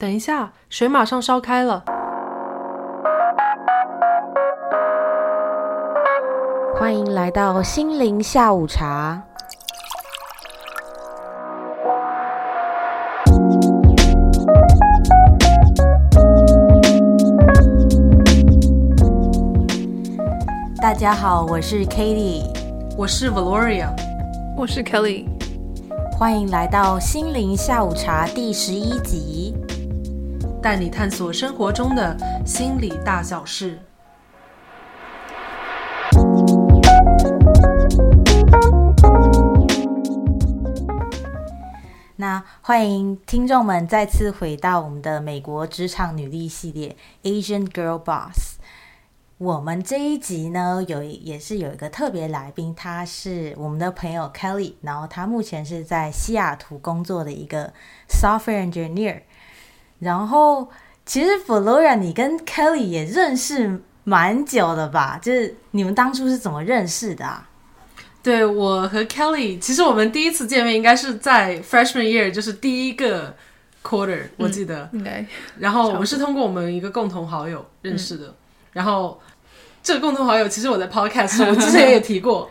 [0.00, 1.84] 等一下，水马上烧开了。
[6.74, 9.22] 欢迎来到心灵下午茶。
[20.80, 22.44] 大家好，我是 Katie，
[22.96, 23.88] 我是 Valoria，
[24.56, 25.26] 我是 Kelly，
[26.18, 29.54] 欢迎来到心灵下午茶第十一集，
[30.62, 32.14] 带你探索生活中的
[32.44, 33.78] 心理大小事。
[42.16, 48.58] 那欢迎听众们再次回到我们的美国职场女力系列 Asian Girl Boss。
[49.38, 57.72] 我们这一集呢，有也是有一个特别来宾，他是我们的朋友 Kelly，然后他目前是在西雅图工作的一个
[58.06, 59.22] software engineer。
[60.00, 60.68] 然后
[61.06, 65.18] 其实 Flora，你跟 Kelly 也认识蛮久的吧？
[65.22, 67.46] 就是你们当初是怎么认识的啊？
[68.22, 73.34] 对我和 Kelly，其实我们第一次见面应该是在 freshman year，就是第一个
[73.82, 74.88] quarter，我记得。
[74.92, 75.24] 应该。
[75.58, 78.34] 然后我们是通过我们一个共同好友认识的。
[78.72, 79.18] 然后
[79.82, 82.50] 这个共同好友，其实我在 podcast 我之前也提过。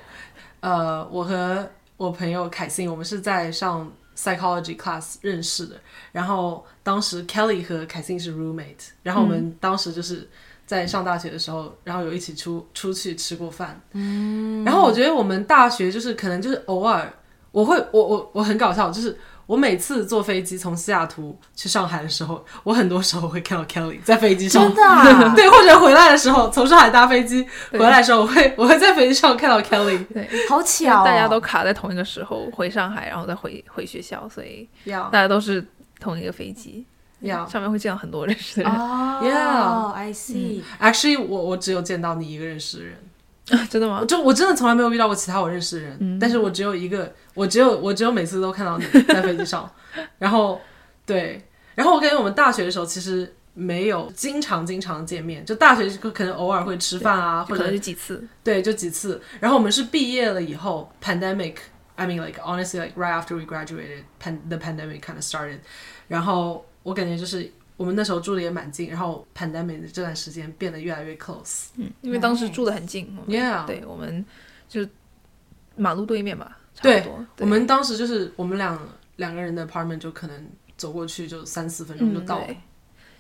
[0.62, 5.76] 呃，我和我朋友凯欣，我们是在上 psychology class 认识的。
[6.12, 10.28] 然后当时 Kelly 和凯欣是 roommate，然后我们当时就是
[10.66, 13.80] 在上大学的时候，然后有一起出出去吃过饭。
[13.94, 14.64] 嗯。
[14.66, 17.14] 然后我觉得我们大学就是可能就是偶尔，
[17.52, 19.18] 我会我我我很搞笑，就是。
[19.50, 35.10] 我每次坐飞机从西雅图去上海的时候，我很多时候会看到 Kelly 在飞机上，真的， 对，或者回来的时候从上海搭飞机回来的时候，我 会我会在飞机上看到 Kelly，对，好巧，大家都卡在同一个时候回上海，然后再回回学校，所以要。
[35.10, 35.66] 大家都是
[36.00, 36.86] 同一个飞机，
[37.22, 37.48] 要。
[37.48, 38.72] 上面会见到很多认识的人。
[38.72, 40.62] 哦，Yeah，I see。
[40.80, 43.09] Actually，我我只有见到你一个认识的人。
[43.70, 44.04] 真的吗？
[44.06, 49.70] 就我真的从来没有遇到过其他我认识的人，但是我只有一个，我只有我只有每次都看到你在飞机上，
[50.18, 50.60] 然后
[51.06, 51.42] 对，
[51.76, 59.22] 然后我感觉我们大学的时候其实没有经常经常见面，就大学可能偶尔会吃饭啊，或者是几次，对，就几次。
[59.40, 65.60] 然后我们是毕业了以后，pandemic，I mean like honestly like right after we graduated，pan the pandemic kind of started，
[66.08, 67.52] 然后我感觉就是。
[67.80, 71.68] 我们那时候住的也蛮近，然后 pandemic 的这段时间变得越来越 close。
[71.78, 73.18] 嗯，因为当时住的很近。
[73.26, 74.26] Yeah，对，我们
[74.68, 74.86] 就
[75.78, 76.60] 马路对面吧。
[76.82, 77.08] 对，
[77.38, 78.78] 我们当时就是我们两
[79.16, 82.48] 两个人的 apartment 就可能走过去就三四分钟就到了。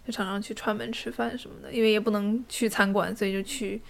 [0.06, 3.82] 就常常去串门吃饭什么的，因为也不能去餐馆，所以就去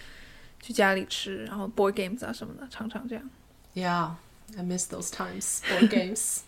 [0.62, 3.28] 去家里吃，然后 board games 啊什么的，常常这样。
[3.74, 6.42] Yeah，I miss those times board games。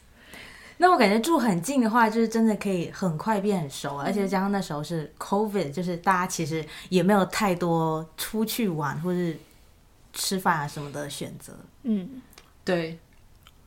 [0.81, 9.37] 那我感觉住很近的话，就是真的可以很快变很熟，而且加上那时候是 COVID，就是大家其实也没有太多出去玩或是
[10.11, 11.53] 吃饭啊什么的选择。
[11.83, 12.19] 嗯，
[12.65, 12.97] 对，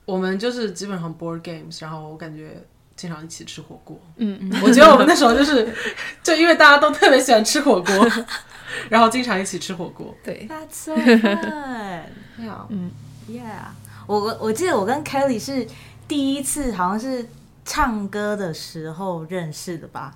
[0.04, 2.60] 我们就是基本上 board games，然后我感觉
[2.96, 3.96] 经常一起吃火锅。
[4.16, 5.72] 嗯嗯，我觉得我们那时候就是
[6.20, 8.10] 就因为大家都特别喜欢吃火锅，
[8.90, 10.12] 然后经常一起吃火锅。
[10.24, 12.02] 对，That's so fun。
[12.70, 12.90] 嗯
[13.30, 13.68] ，Yeah，
[14.08, 15.64] 我我我记得我跟 Kelly 是。
[16.06, 17.26] 第一次好像是
[17.64, 20.12] 唱歌的时候认识的吧？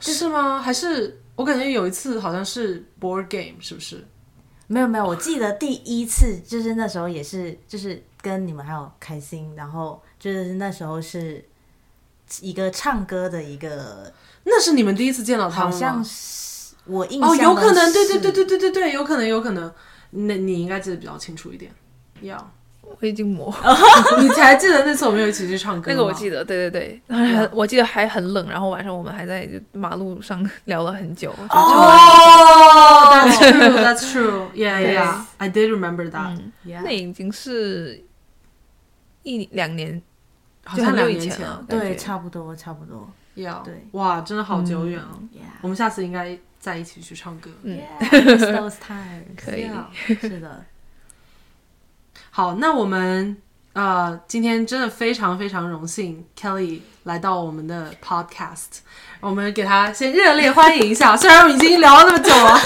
[0.00, 0.60] 是吗？
[0.60, 4.04] 还是我感觉有一次好像是 board game，是不是？
[4.66, 11.44] 没有没有，我记得第一次就是那时候也是，就是跟你们还有开心，然后就是那时候是
[12.40, 14.12] 一个唱歌的一个，
[14.44, 19.72] 那是你们第一次见到他好像是我印象哦，有可能，对对对对对对对，有可能有可能，
[20.10, 21.70] 那你应该记得比较清楚一点，
[22.22, 22.52] 要。
[23.00, 23.52] 我已经模，
[24.20, 25.90] 你才记得那次我们有一起去唱歌？
[25.90, 31.30] 那个我记得，对对对，我记得还很冷，然后晚上我们还在马路上聊了很久。
[31.50, 36.38] 哦，That's true, That's true, Yeah, Yeah, I did remember that.
[36.64, 38.02] 那已经是
[39.22, 40.00] 一两年，
[40.64, 43.10] 好像两年前了，对，差不多，差不多。
[43.34, 45.20] 要对，哇，真的好久远哦。
[45.60, 47.50] 我们下次应该再一起去唱歌。
[47.64, 49.68] 嗯，Those times 可以，
[50.20, 50.64] 是的。
[52.36, 53.36] 好，那我们
[53.74, 58.80] 呃，今天真的非常非常荣幸，Kelly 来到我们的 Podcast，
[59.20, 61.16] 我们给他先热烈欢迎一下。
[61.16, 62.58] 虽然我们已经聊了那么久了，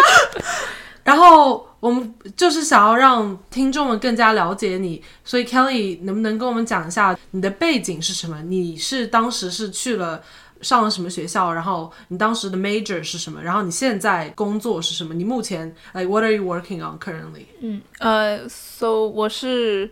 [1.04, 8.40] 然后我们就是想要让听众们更加了解你，所以 Kelly 能不能跟我们讲一下你的背景是什么？
[8.44, 10.22] 你是当时是去了
[10.66, 11.52] 上了什么学校？
[11.52, 13.40] 然后你当时的 major 是什么？
[13.40, 15.14] 然后你现在工作是什么？
[15.14, 17.44] 你目前哎 what are you working on currently？
[17.60, 19.88] 嗯呃，so 我是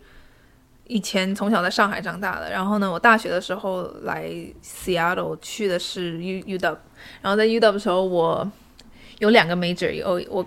[0.89, 4.29] 以前从小在上海长大的，然后呢，我大学的时候来
[4.63, 6.77] Seattle 去的是 U UW，
[7.23, 8.51] 然后在 UW 的时候，我
[9.21, 10.45] 有两个 major，有我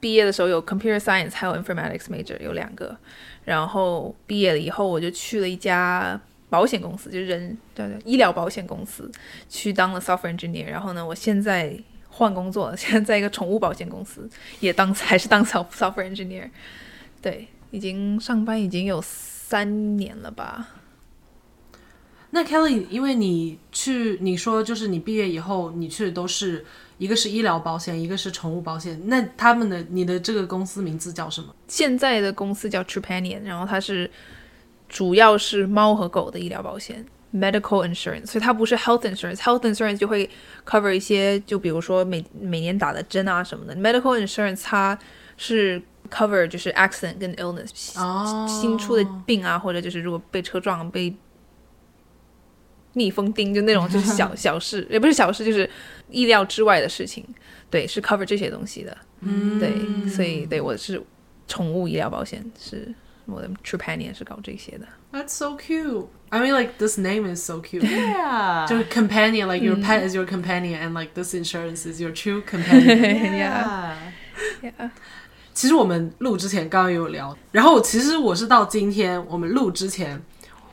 [0.00, 2.96] 毕业的时候有 computer science 还有 informatics major 有两个，
[3.44, 9.10] 然后毕业了以后我就去了一家保险公司，就是人对对医疗保险公司
[9.48, 11.76] 去当了 software engineer，然后呢，我现在
[12.08, 14.28] 换工作了， 现在在一个宠物保险公司
[14.60, 16.48] 也当 还是当 soft software engineer，
[17.20, 20.68] 对，已经上班已经有三年了吧。
[22.30, 26.66] 那 Kelly，因为你去，你说就是你毕业以后，你去的都是
[26.98, 29.00] 一个是医疗保险，一个是宠物保险。
[29.06, 31.54] 那他们的你的这个公司名字叫什么？
[31.68, 34.10] 现在的公司叫 Trupanion，然后它是
[34.88, 37.04] 主要是猫和狗的医疗保险
[37.34, 39.36] （medical insurance），所以它不是 health insurance。
[39.36, 40.28] health insurance 就会
[40.64, 43.74] cover 一些，就比如说每每年打的针啊什么的。
[43.76, 44.98] medical insurance 它
[45.36, 51.14] 是 cover 就是 accident 跟 illness，、哦新出的病啊，或者就是如果被车撞、被
[52.92, 55.68] 蜜蜂叮，就那种就是小 小事，也不是小事，就是
[56.08, 57.26] 意料之外的事情。
[57.68, 58.96] 对，是 cover 这些东西的。
[59.20, 61.02] 嗯，对，所以对我是
[61.48, 62.94] 宠物医疗保险，是
[63.25, 64.85] 我的 Trupanion 是搞这些的。
[65.11, 66.07] That's so cute.
[66.29, 67.81] I mean, like this name is so cute.
[67.81, 72.41] 对啊，就是 companion, like your pet is your companion, and like this insurance is your true
[72.43, 73.37] companion.
[73.37, 73.95] Yeah.
[74.61, 74.89] Yeah.
[75.53, 80.19] 其实我们录之前刚刚也有聊，然后其实我是到今天我们录之前，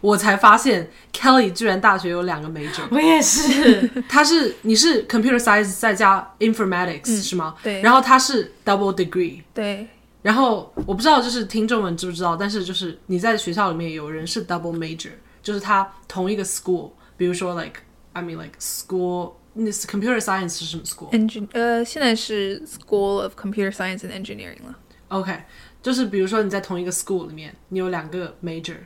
[0.00, 7.56] 我才发现 Kelly 居然大学有两个 major，我也是，他是你是 computer science 再加 informatics、是吗？
[7.64, 9.88] 对然后他是 double degree，对，
[10.23, 15.11] 然后我不知道就是听众们知不知道，但是就是你在学校里面有人是 double major，
[15.43, 17.81] 就是他同一个 school，比如说 like
[18.13, 24.65] I mean like school，那是 computer science 是什么 school？Engin 呃，现在是 School of Computer Science and Engineering
[24.65, 24.79] 了。
[25.09, 25.43] OK，
[25.81, 28.77] 就是比如说你在同一个 school 里面，你有两个 major。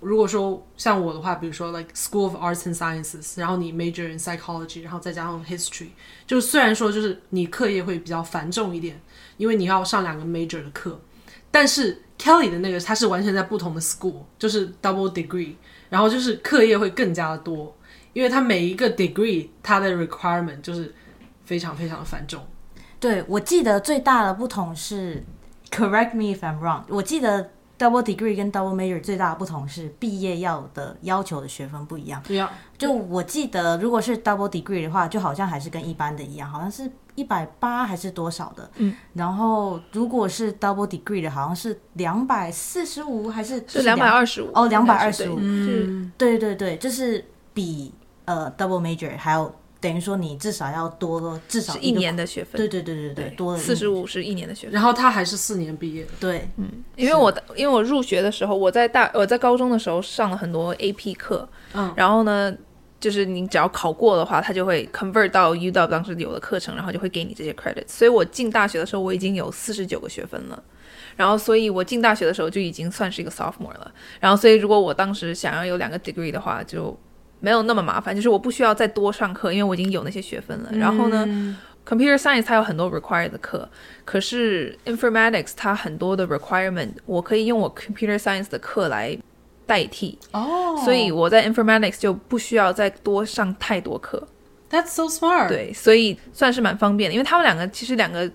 [0.00, 5.88] 如果说像我的话，比如说 like School of Arts and Sciences，然后你 major in psychology，然后再加上 history，
[6.26, 9.00] 就虽然说就是你课业会比较繁重一点，
[9.36, 11.00] 因为你要上两个 major 的课，
[11.50, 15.54] 但是 Kelly 的那个它是完全在不同的 school，就是 double degree，
[15.88, 17.76] 然后就是课业会更加的多，
[18.12, 20.94] 因为它每一个 degree 它的 requirement 就是
[21.44, 22.42] 非常非常的繁重。
[22.98, 25.22] 对我记得最大的不同是
[25.70, 32.22] ，correct me if I'm wrong，我记得 double degree 跟 double major 最大的不同是毕业要的要求的学分不一样。
[32.26, 38.70] 对呀，就我记得，如果是 double degree 的话，就好像还是跟一般的一样，好像是一百八还是多少的。
[38.76, 38.94] 嗯。
[39.14, 45.36] 然后如果是 double degree 的，好像是两百四十五还是是两百二十五哦两百二十五。
[45.40, 47.92] 嗯，对对对，就是比
[48.24, 52.56] 呃 double major 还有等于说你至少要多至少是一年的学分。
[52.56, 54.74] 对对对对对，多了四十五是一年的学分。
[54.74, 62.52] 然后他还是四年毕业对，嗯，因为我因为我入学的时候，我在大我在高中的时候上了很多 AP 课，嗯，然后呢，
[62.98, 67.88] 就是你只要考过的话，它就会 convert 到 UW 当时有的课程，然后就会给你这些 credits。
[67.88, 70.62] 所以我进大学的时候，我已经有四十九个学分了。
[71.16, 73.90] 然后，所以我进大学的时候就已经算是一个 sophomore 了。
[74.20, 76.98] 然后，所以如果我当时想要有两个 degree 的话，就
[77.40, 80.70] 没有那么麻烦，就是我不需要再多上课，因为我已经有那些学分了。
[80.72, 81.26] 然后呢
[81.86, 83.68] ，Computer Science 它有很多 required 的课，
[84.04, 89.16] 可是 Informatics 它很多的 requirement，我可以用我 Computer Science 的课来
[89.65, 94.27] 代替，哦所以我在 Informatics 就不需要再多上太多课。
[94.69, 98.29] That's so smart。，对，所以算是蛮方便的，因为他们两个其实两个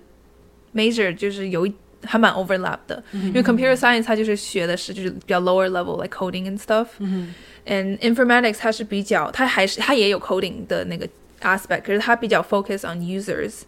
[0.73, 1.73] major 就是有一
[2.05, 7.33] 还蛮 overlap 的，因为 Computer Science 它就是学的是就是比较 lower level like coding and stuff，嗯
[7.65, 11.07] and Informatics 它是比较它还是它也有 coding 的那个
[11.41, 13.61] aspect，可是它比较 focus on users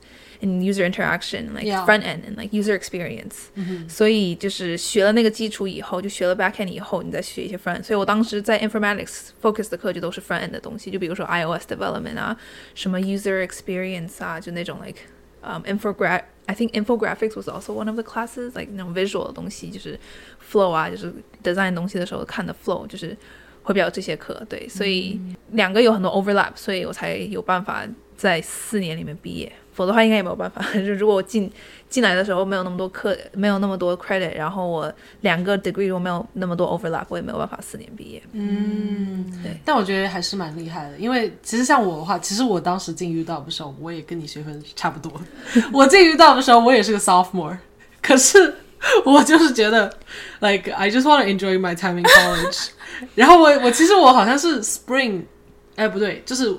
[0.44, 1.86] and user interaction like Yeah.
[1.86, 3.50] front end and like user experience，、
[3.88, 12.38] 所以就是学了那个基础以后，就学了 back end 以后，你再学一些 front，所以我当时在 Informatics focus 的课就都是 front end 的东西，就比如说 iOS development 啊，
[12.74, 15.00] 什么 user experience 啊，就那种 like
[15.42, 20.00] um infograph I think infographics was also one of the classes like 那种 visual 的东西，就是
[20.52, 21.14] flow 啊，就是
[21.44, 23.16] design 东西的时候看的 flow，就是
[23.62, 25.20] 会比较有这些课，对，所以
[25.52, 27.86] 两个有很多 overlap，所以我才有办法
[28.18, 30.65] 在四年里面毕业， 否则的话应该也没有办法。
[30.73, 31.51] 就如果我进
[31.91, 38.23] 进来的时候没有那么多课，没有那么多 credit，然后我两个 degree 如果没有那么多 overlap，我也没有办法四年毕业。
[38.33, 39.57] 嗯，对。
[39.65, 45.21] 但我觉得还是蛮厉害的，因为其实像我的话，其实我当时进 U 道的时候，我也跟你学分差不多。
[45.73, 47.59] 我进 U 道的时候，我也是个 sophomore，
[48.03, 48.55] 可是
[49.05, 49.93] 我就是觉得
[50.41, 52.69] ，like I just want to enjoy my time in college。
[53.15, 55.23] 然后我我其实我好像是 spring，
[55.77, 56.55] 哎不对，就是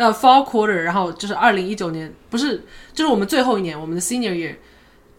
[0.00, 2.64] 呃 fall quarter，然后就是二零一九年，不是
[2.94, 4.54] 就是我们最后一年，我们的 senior year，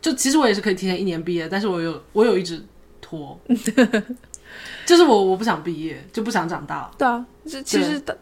[0.01, 2.59] 就其实我也是可以提前一年毕业，但是我有我有一直
[2.99, 3.39] 拖。
[4.85, 6.89] 就是我我不想毕业，就不想长大。
[6.97, 8.17] 对啊，这其实的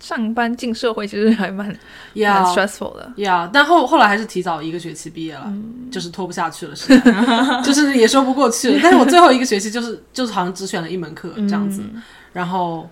[0.00, 1.78] 上班进社会其实还蛮 蛮
[2.14, 3.12] Yeah, stressful 的。
[3.16, 5.52] yeah，但后后来还是提早一个学期毕业了，
[5.92, 7.12] 就是拖不下去了，实在
[7.62, 8.80] 就是也说不过去了。
[8.82, 11.82] 但是我最后一个学期就是就是好像只选了一门课这样子，
[12.32, 12.88] 然后。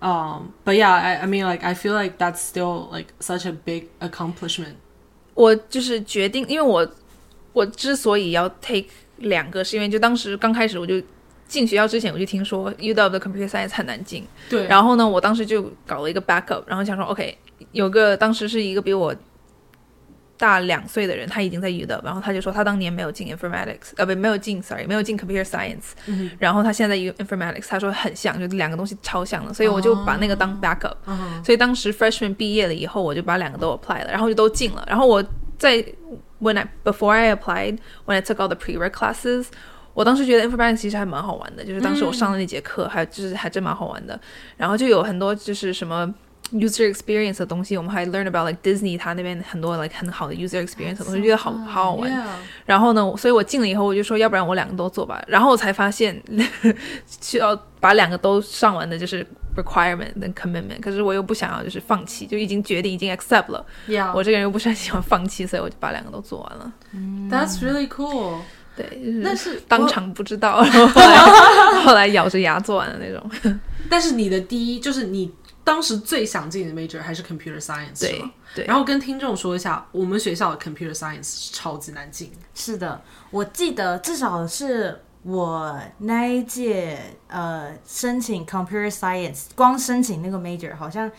[0.00, 3.52] Um, but yeah, I, I mean, like, I feel like that's still like such a
[3.52, 4.76] big accomplishment.
[5.34, 6.90] 我就是决定，因为我
[7.52, 8.86] 我之所以要 take
[9.18, 11.00] 两个，是因为就当时刚开始我就
[11.46, 17.36] 进学校之前我就听说 UW 的 computer science 很难进，对，然后呢，我当时就搞了一个 backup，然后想说 OK，
[17.72, 19.14] 有个当时是一个比我
[20.37, 25.93] 大两岁的人，他已经在 U 的然后他就说他当年没有进 informatics，呃不没有进 sorry 没有进 computer science，、
[26.37, 30.95] 然后他现在在 informatics，他说很像，就两个东西超像的，所以我就把那个当 backup，、
[31.43, 35.23] 所以当时 freshman 毕业了以后，我就把两个都 apply 了，然后就都进了，然后我
[35.57, 35.83] 在
[36.41, 39.47] when I before I applied when I took all the pre-req classes。
[39.93, 44.19] 我当时觉得 informatics 其实还蛮好玩的，就是当时我上的那节课还就是还真蛮好玩的，
[44.57, 46.13] 然后就有很多就是什么
[46.51, 52.11] user experience 的东西，我们还 learn about like Disney 它那边很多 like 很好的 user experience 的东西，觉得好好好玩。
[52.65, 55.23] 然后呢，所以我进了以后，我就说，要不然我两个都做吧。
[55.27, 56.21] 然后我才发现，
[57.21, 59.25] 需要把两个都上完的就是
[59.55, 60.79] requirement 跟 commitment。
[60.81, 63.65] 可是我又不想要就是放弃，就已经决定已经 accept 了。
[64.13, 66.71] 我这个人又不是很喜欢放弃，所以我就把两个都做完了。
[67.29, 68.39] That's really cool.
[68.77, 73.57] 对，就是但是当场不知道，然 后后来 后来咬着牙做完的那种。
[73.89, 75.31] 但是你的第一就是你
[75.65, 78.23] 当时最想进的 major 还是 computer science 对？
[78.53, 82.31] 对，然后跟听众说一下，我们学校的 computer science 是超级难进。
[82.53, 91.11] 是的，我记得至少是我那一届呃申请 computer science，光申请那个 major 好像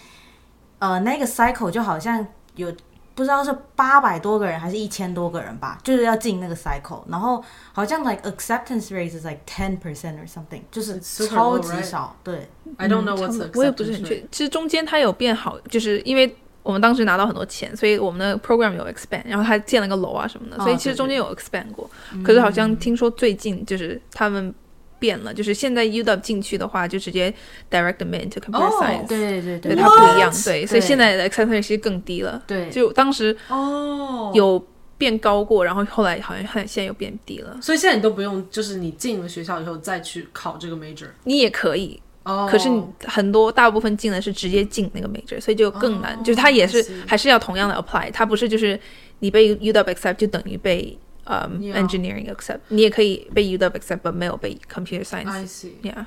[0.79, 2.25] 呃那个 cycle 就好像
[2.55, 2.73] 有
[3.17, 7.43] 不知道是八百多个人还是一千多个人吧，就是要进那个 cycle，然后
[7.73, 11.83] 好像 like acceptance rate is like ten percent or something，就是超 low, 级 right?
[11.83, 12.47] 少，对
[12.77, 21.89] ，I don't know 差 what's 不 the 多我也不是很确.其实中间它有变好，就是因为我们当时拿到很多钱，所以我们的 program 有 expand，然后它建了个楼啊什么的，哦所以其实中间有 expand 过。
[22.23, 24.55] 可是好像听说最近就是他们
[24.99, 27.33] 变了，就是现在 UW 进去的话，就直接
[27.71, 30.31] direct them into computer 哦 science，、对对对对，它不一样？
[30.45, 32.43] 对，所以现在的 acceptance 其实更低了。
[32.47, 34.65] 对，就当时哦，有
[34.99, 37.59] 变高过，然后后来好像现在又变低了。
[37.61, 41.07] 所以现在你都不用，就是你进了学校以后再去考这个 major。
[41.25, 46.15] 你也可以，哦，可是你很多大部分进的是直接进那个 major，所以就更难。
[46.15, 48.79] 哦就是它也是还是要同样的 apply，它不是就是
[49.19, 55.30] 你被 UW accept 就等于被 嗯、 Yeah engineering accept，你也可以被 UW accept，但没有被 computer science。
[55.30, 55.74] I see.
[55.84, 56.06] Yeah，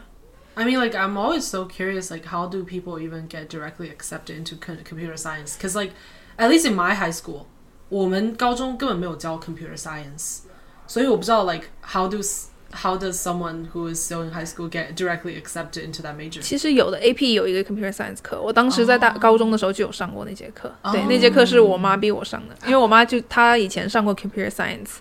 [0.56, 4.36] I mean, like, I'm always so curious, like, how do people even get directly accepted
[4.36, 5.56] into co- computer science?
[5.56, 5.92] Because, like,
[6.36, 7.46] at least in my high school,
[7.88, 10.40] 我们高中根本没有教 computer science，
[10.86, 15.35] 所以我不知道 like how do s- how does someone who is still in high school get directly
[15.41, 16.41] accepted into that major?
[16.41, 20.71] 其实有的 AP 有一个 computer science 课，我当时在大、高中的时候就有上过那节课。
[20.91, 24.97] 对，哦那节课是我妈逼我上的，因为我妈就她以前上过 computer science，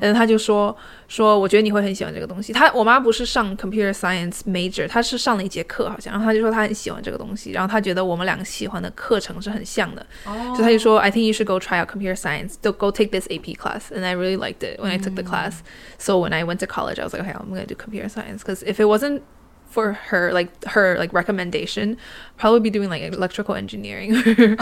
[0.00, 0.76] 然后她就说
[1.11, 2.51] 说我觉得你会很喜欢这个东西。
[2.53, 13.11] 她我妈不是上 computer science major，她是上了一节课好像，然后她就说她很喜欢这个东西，然后她觉得我们两个喜欢的课程是很像的，哦所以她就说 I think you should go try out computer science, go go take
[13.11, 15.61] this AP class, and I really liked it when I took the class.
[15.97, 18.43] So when I went to college, I was like, okay, I'm gonna do computer science
[18.43, 19.21] because if it wasn't
[19.69, 21.97] for her like her like recommendation
[22.37, 24.55] probably be doing like electrical engineering or,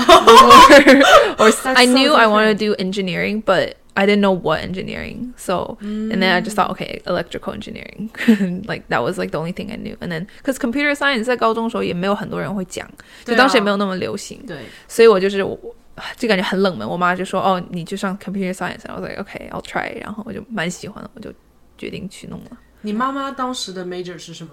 [1.37, 2.59] or I so knew I wanted different.
[2.59, 6.71] to do engineering but I didn't know what engineering so and then I just thought
[6.71, 8.09] okay electrical engineering
[8.67, 12.85] like that was like the only thing I knew and then because computer science 在高中的时候也没有很多人会讲
[13.23, 15.57] 就对啊当时也没有那么流行对，所以我就是我
[16.17, 16.85] 就感觉很冷门。
[16.85, 19.97] 我妈就说：“哦，你就上 computer science。”然后我 like OK, I'll try。
[20.01, 21.31] 然后我就蛮喜欢的，我就
[21.77, 22.57] 决定去弄了。
[22.81, 24.51] 你妈妈当时的 major 是什么？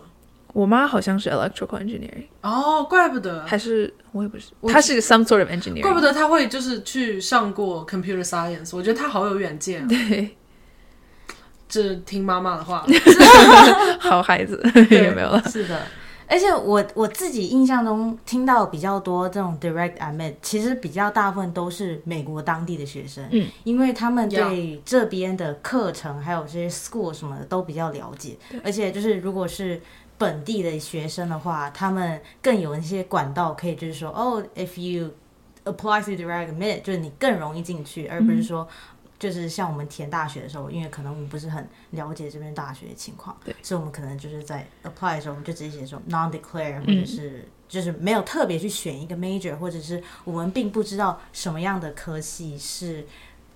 [0.54, 5.82] 我妈好像是 electrical engineering，哦，怪不得，还是我也不是，她是 some sort of engineering。
[5.82, 9.88] 怪不得她会就是去上过 computer science，我觉得她好有远见、啊。
[9.90, 10.36] 对，
[11.70, 12.86] 这听妈妈的话，
[14.00, 15.44] 好孩子 有没有了。
[15.48, 15.82] 是的。
[16.30, 29.80] 而且我我自己印象中听到比较多这种 direct admit，其实比较大部分都是美国当地的学生，嗯，因为他们对这边的课程还有这些 school 什么的都比较了解，而且就是如果是
[30.18, 35.12] 本地的学生的话，他们更有一些管道可以就是说，哦，if you
[35.66, 38.68] apply to direct admit，就是你更容易进去，而不是说。
[39.20, 53.08] 就是像我们填大学的时候，因为可能我们不是很了解这边大学的情况，对，所以我们可能就是在 apply 的时候，我们就直接写说 non declare，或者是、就是没有特别去选一个 major，或者是我们并不知道什么样的科系是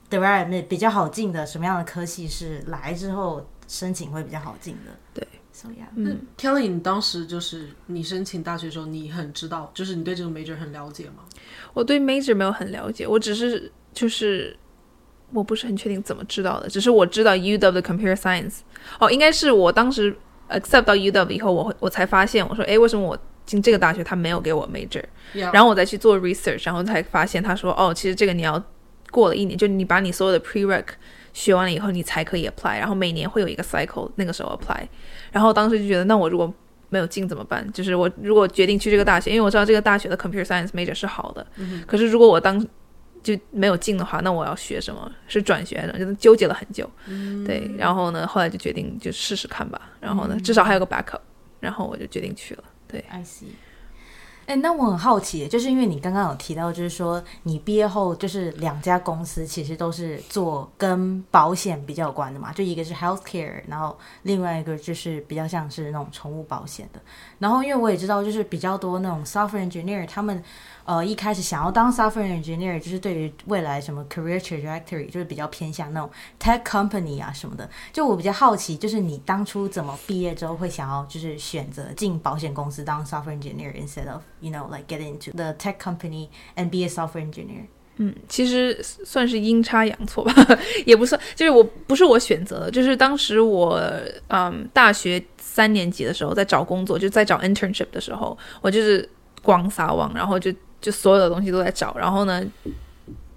[0.10, 5.24] direct admit 比较好进的，什么样的科系是来之后申请会比较好进的。
[5.62, 11.24] So yeah，嗯，Kelly，你当时就是你申请大学的时候，你很知道，就是你对这个 major 很了解吗？
[11.74, 14.58] 我对 major 没有很了解，我只是就是
[15.32, 18.62] 我不是很确定怎么知道的，只是我知道 UW 的 computer science，
[19.00, 20.16] 哦，应该是我当时
[20.50, 23.16] accept 到 UW 以后，我会我才发现，我说，哎，为什么我
[23.46, 28.64] 进这个大学他没有给我 major？Yeah 然后我再去做 research，然后才发现他说，哦，其实这个你要
[29.12, 30.86] 过了一年，就你把你所有的 prereq
[31.34, 34.88] 学完了以后，你才可以 apply，然后每年会有一个 cycle，那个时候 apply。
[35.32, 36.54] 然后当时就觉得，那我如果
[36.90, 37.66] 没有进怎么办？
[37.72, 41.46] 就是我如果决定去这个大学，因为我知道这个大学的 computer science major 是好的，
[41.88, 42.60] 可是如果我当
[43.24, 45.12] 就没有进的话，那我要学什么？
[45.28, 46.90] 是转学呢，就是纠结了很久。
[47.46, 49.80] 对，然后呢，后来就决定就试试看吧。
[50.00, 51.22] 然后呢，至少还有个 backup，
[51.60, 52.64] 然后我就决定去了。
[52.88, 53.46] 对，I see。
[54.52, 67.00] 哎、那我很好奇，就是因为你刚刚有提到，就是说你毕业后就是两家公司其实都是做跟保险比较有关的嘛，就一个是 healthcare，然后另外一个就是比较像是那种宠物保险的。
[67.40, 70.44] 然后因为我也知道，就是比较多那种 software engineer，他们
[70.86, 76.10] 呃一开始想要当 software engineer，就是对于未来什么 career trajectory，就是比较偏向那种
[76.40, 77.70] tech company 啊什么的。
[77.94, 86.88] 就我比较好奇，就是你当初怎么毕业之后会想要就是选择进保险公司当 software engineer instead of you know like get into the tech company and be a
[86.88, 87.66] software engineer？
[87.98, 90.34] 嗯，其实算是阴差阳错吧，
[90.86, 93.80] 也不算，就是我不是我选择的，就是当时我
[94.30, 99.08] 嗯大学三年级的时候在找工作，就在找 internship 的时候，我就是
[99.44, 102.44] 广撒网，然后就就所有的东西都在找，然后呢，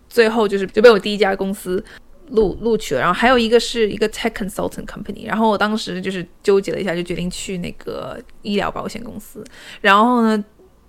[0.09, 1.85] 最后就是就被我第一家公司
[2.31, 9.45] 录录取了，然后还有一个是一个 tech consultant company，然后我当时就是纠结了一下，就决定去那个医疗保险公司，
[9.83, 10.43] 然后呢，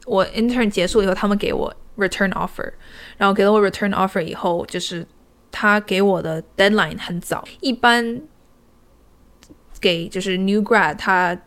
[0.06, 2.72] 我 intern 结束以后，他们给我 return offer，
[3.18, 5.06] 然后给了我 return offer 以后，就是
[5.52, 8.22] 他给我的 deadline 很早，一般
[9.82, 11.38] 给就是 new grad 他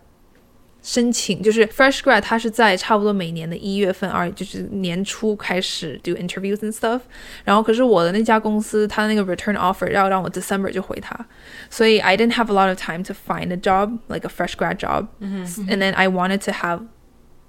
[0.87, 6.99] 申请就是 fresh grad 他是在差不多每年的一月份二就是年初开始 do interviews and stuff，
[7.45, 11.17] 然后可是我的那家公司他那个 return offer 要让我 December 就回他，
[11.69, 14.75] 所以 I didn't have a lot of time to find a job like a fresh grad
[14.75, 16.81] job，、and then I wanted to have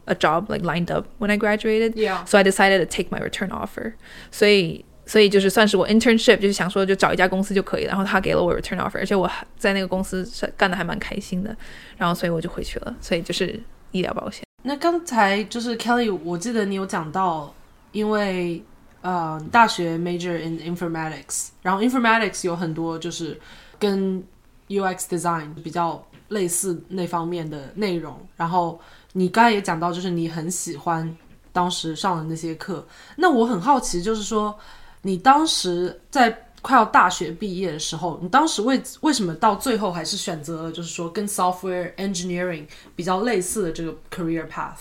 [0.05, 1.95] a job like lined up when I graduated。
[1.95, 3.95] Yeah， So I decided to take my return offer.
[4.31, 7.88] 所以， 所以就是算是我 internship，就是想说就找一家公司就可以了。
[7.88, 10.24] 然后他给了我 return offer，而且我在那个公司
[10.56, 11.58] 干的还蛮开心的。
[11.98, 12.96] 然后所以我就回去了。
[13.02, 14.44] 所以就是医疗保险。
[14.62, 17.52] 那刚才就是 Kelly，我记得你有讲到，
[17.92, 18.64] 因为
[19.02, 23.36] 呃大学 major in informatics，然后 informatics 有很多就是
[23.80, 24.24] 跟
[24.68, 28.16] UX design 比较类似那方面的内容。
[28.38, 28.80] 然后
[29.14, 31.18] 你刚才也讲到，就是你很喜欢
[31.52, 32.86] 当时上的那些课。
[33.16, 34.56] 那我很好奇，就是说
[35.04, 44.80] 你当时在快要大学毕业的时候，你当时为为什么到最后还是选择了就是说跟 software engineering 比较类似的这个 career path？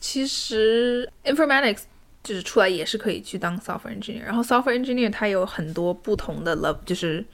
[0.00, 1.82] 其实 informatics
[2.24, 7.24] 就是出来也是可以去当 software engineer，然后 software engineer 它有很多不同的 level，就是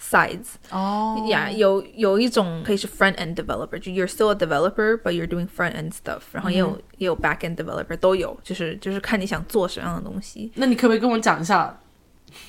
[0.00, 0.54] sides。
[0.70, 10.50] 哦呀有有一种可以是 front end developer，就 you're still a developer，but you're doing front end stuff，然后也有、也有 back end developer，都有，就是就是看你想做什么样的东西。
[10.54, 11.78] 那你可不可以跟我讲一下，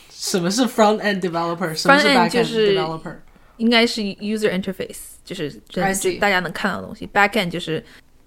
[0.10, 3.16] 什么是 front end developer，什么是 Front end back 就 end 是 developer？
[3.58, 7.06] 应该是 user interface，就是就 I 就 see 大家能看到的东西。
[7.06, 7.84] Back end 就是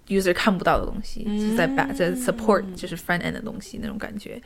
[0.07, 4.41] user 看不到的东西，就是在 back 在 support 就是 front end 的东西那种感觉。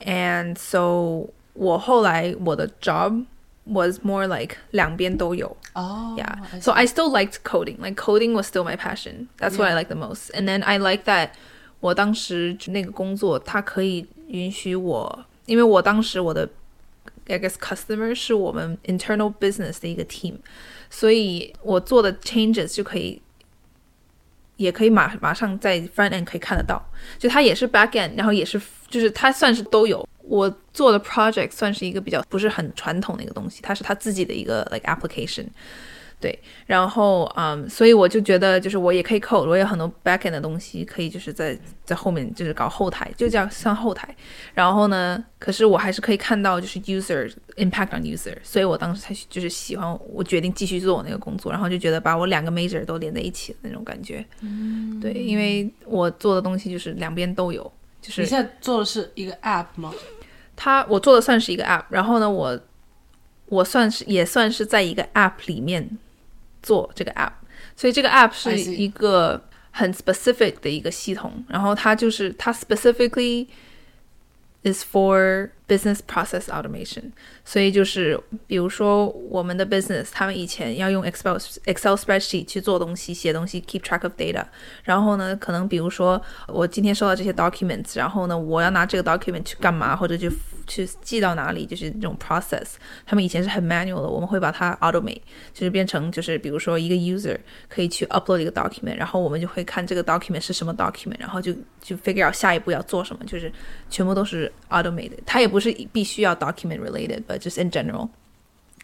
[0.00, 3.24] And so 我后来我的 job
[3.64, 5.56] was more like 两边都有。
[5.74, 6.60] 哦 Yeah.
[6.60, 7.78] So I still liked coding.
[7.78, 9.28] Like coding was still my passion.
[9.38, 10.30] That's what I like the most.
[10.32, 11.30] And then I like that
[11.80, 16.48] 我当时那个工作，它可以允许我，因为我当时我的
[17.26, 20.36] I guess customer 是我们 internal business 的一个 team，
[20.90, 23.20] 所以我做的 changes 就可以。
[24.56, 26.84] 也可以马马上在 front end 可以看得到，
[27.16, 30.04] 就它也是 back end，然后也是就是它算是都有。
[30.23, 35.45] 我做的 project 算是一个比较不是很传统的一个东西，它是它自己的一个 like application，
[36.19, 44.15] 对，然后嗯，所以我就觉得就是我也可以 code，我有很多 backend 的东西可以就是在在后面就是搞后台，就叫算后台。
[44.53, 54.25] 然后呢，可是我还是可以看到就是 user impact on user，所以我当时才就是喜欢，我决定继续做我那个工作，然后就觉得把我两个 major 都连在一起的那种感觉。
[54.39, 57.69] 嗯，对，因为我做的东西就是两边都有，
[58.03, 59.93] 就是你现在做的是一个 app 吗？
[60.57, 62.59] 它我做的算是一个 app，然后呢，我
[63.45, 65.97] 我算是也算是在一个 app 里面
[66.61, 67.31] 做这个 app，
[67.77, 73.47] 所以这个 app 是一个很 specific 的一个系统，然后它就是它 specifically
[74.63, 77.11] is for business process automation。
[77.45, 84.45] 所以就是比如说我们的 business，他们以前要用 Excel Excel spreadsheet 去做东西、写东西、keep track of data。
[84.83, 90.29] 然后呢，可能比如说我今天收到这些 documents，然后呢，我要拿这个 document 去干嘛，或者就
[90.65, 92.75] 去寄到哪里，就是这种 process。
[93.05, 95.21] 他们以前是很 manual 的，我们会把它 automate，
[95.53, 103.51] 就是变成就是比如说一个 user 可以去 upload 一个 document，然后我们就会看这个 document 是什么 document，然后就就 figure out 下一步要做什么，就是
[103.89, 105.19] 全部都是 automated。
[105.25, 108.08] 它也不是必须要 document related，but just in general。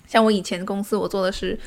[0.06, 1.58] 像我以前公司我做的是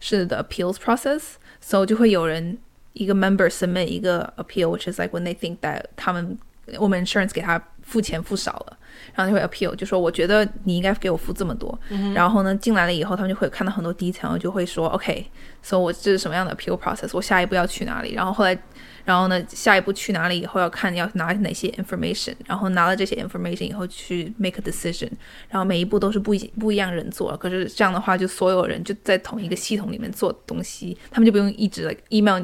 [0.00, 2.58] 是的 appeals process，so 就会有人
[2.94, 6.36] 一个 member submit 一个 appeal，which is like when they think that 他们
[6.78, 8.76] 我们 insurance 给他付钱付少了，
[9.14, 11.78] 然后就会 appeal，就说我觉得你应该给我付这么多。
[12.12, 18.14] 然后呢，进来了以后，他们就会看到很多 detail，就会说 OK，so 我这是什么样的 appeal process，我下一步要去哪里？
[18.14, 18.58] 然后后来，
[19.05, 25.09] 然后呢，下一步去哪里以后要看要拿哪些 information，然后拿了这些 information 以后去 make a decision，
[25.49, 32.43] 然后每一步都是不一不一样人做，可是这样的话，就所有人就在同一个系统里面做东西，他们就不用一直 like email。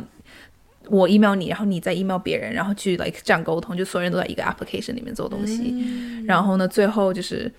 [0.89, 5.75] 我 email 你，然后你再 email 别人，然后去 like 这样沟通，就所有人都在一个 application 里面做东西。
[6.25, 7.51] 然后呢，最后就是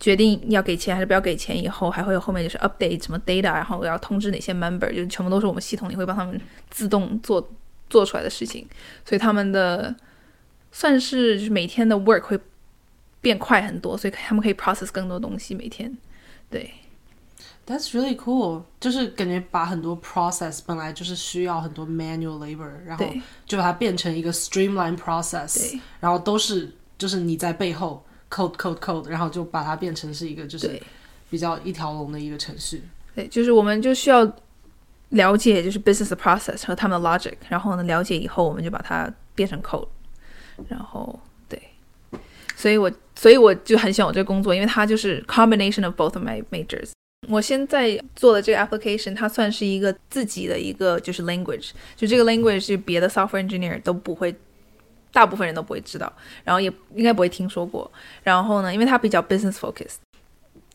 [0.00, 7.48] 决定要给钱还是不要给钱，以后还会有后面就是 update 什么 data，然后我要通知哪些 member，就全部都是我们系统里会帮他们自动做
[7.94, 8.66] 做出来的事情。
[9.04, 9.94] 所以他们的
[10.72, 12.38] 算是就是每天的 work 会
[13.20, 15.96] 变快很多，所以他们可以 process 更多东西每天。
[16.50, 16.70] 对。
[17.66, 23.06] That's really cool，就是感觉把很多 process 本来就是需要很多 manual labor，然后
[23.46, 30.78] 就把它变成一个 streamline process，然后都是就是你在背后 code code code，然后就把它变成是一个就是
[31.30, 32.82] 比较一条龙的一个程序。
[33.14, 34.30] 对，就是我们就需要
[35.14, 39.88] 了解就是 business process 和他们的 logic，然后呢了解以后，我们就把它变成 code，
[40.68, 41.60] 然后对，
[42.54, 46.90] 所以我所以我就很喜欢我这个工作，因为它就是 combination of both of my majors。
[47.28, 54.34] 我现在做的这个 application，它算是一个自己的一个就是 language，就这个 language 是别的 software engineer 都不会，
[55.10, 56.12] 大部分人都不会知道，
[56.44, 57.90] 然后也应该不会听说过。
[58.22, 60.03] 然后呢，因为它比较 business focused，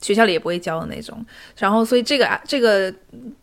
[0.01, 1.25] 学校里也不会教的那种。
[1.57, 2.91] 然后所以这个啊这个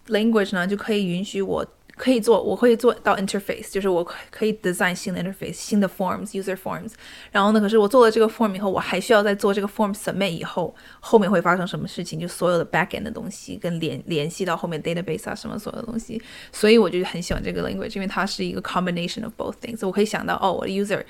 [0.09, 1.66] language 呢，就可以允许我
[1.97, 6.92] 可以做，我可以做到 interface，就是我可以 design 新的 interface，新的 forms，user forms。
[7.33, 12.21] 然后呢，可是我做了这个 form 以后，我还需要在做这个 form submit 以后，后面会发生什么事情？
[12.21, 16.21] 就所有的 backend 的东西跟联联系到后面 database 啊什么所有的东西。
[16.53, 19.87] 所以我就很喜欢这个 language，因为它是一个 combination of both things。
[19.87, 21.03] 我可以想到，哦，我的 user。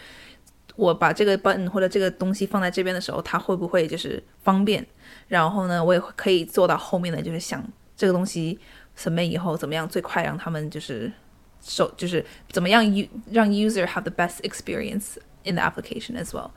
[0.77, 4.87] 我把这个 button 或者这个东西放在这边的时候，它会不会就是方便？
[5.29, 8.59] 然后呢，我也可以做到后面的，就是想这个东西
[8.95, 11.13] 准备以后怎么样最快让他们就是
[11.61, 16.51] 手就是怎么样 u 让 user have the best experience in the application as well。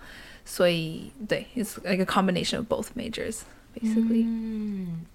[0.45, 3.41] 所以对，it's like a combination of both majors
[3.75, 4.23] basically。
[4.25, 5.05] 嗯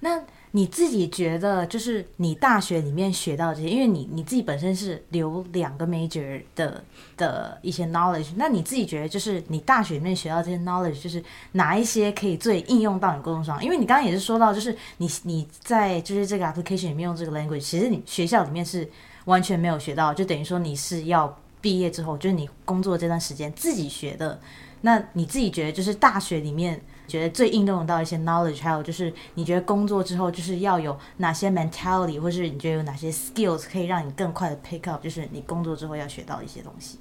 [0.00, 0.22] 那
[0.56, 6.80] 你自己觉得，就是你大学里面学到这些，因为你你自己本身是留两个 major 的
[7.16, 11.20] 的一些 knowledge，那你自己觉得，就是你大学里面学到这些 knowledge，就是
[11.52, 13.64] 哪一些可以最应用到你工作上？
[13.64, 18.88] 因为你刚刚也是说到，就是你你在就是这个 application 里面用这个 language，其实你学校里面是
[19.24, 24.40] 完全没有学到，就等于说你是要毕业之后，就是你工作这段时间自己学的。
[24.82, 36.98] 那你自己觉得，就是大学里面觉得最应用到一些 knowledge，还有就是你觉得工作之后就是要有哪些 mentality，或是你觉得有哪些 skills 可以让你更快的 pick up，就是你工作之后要学到一些东西。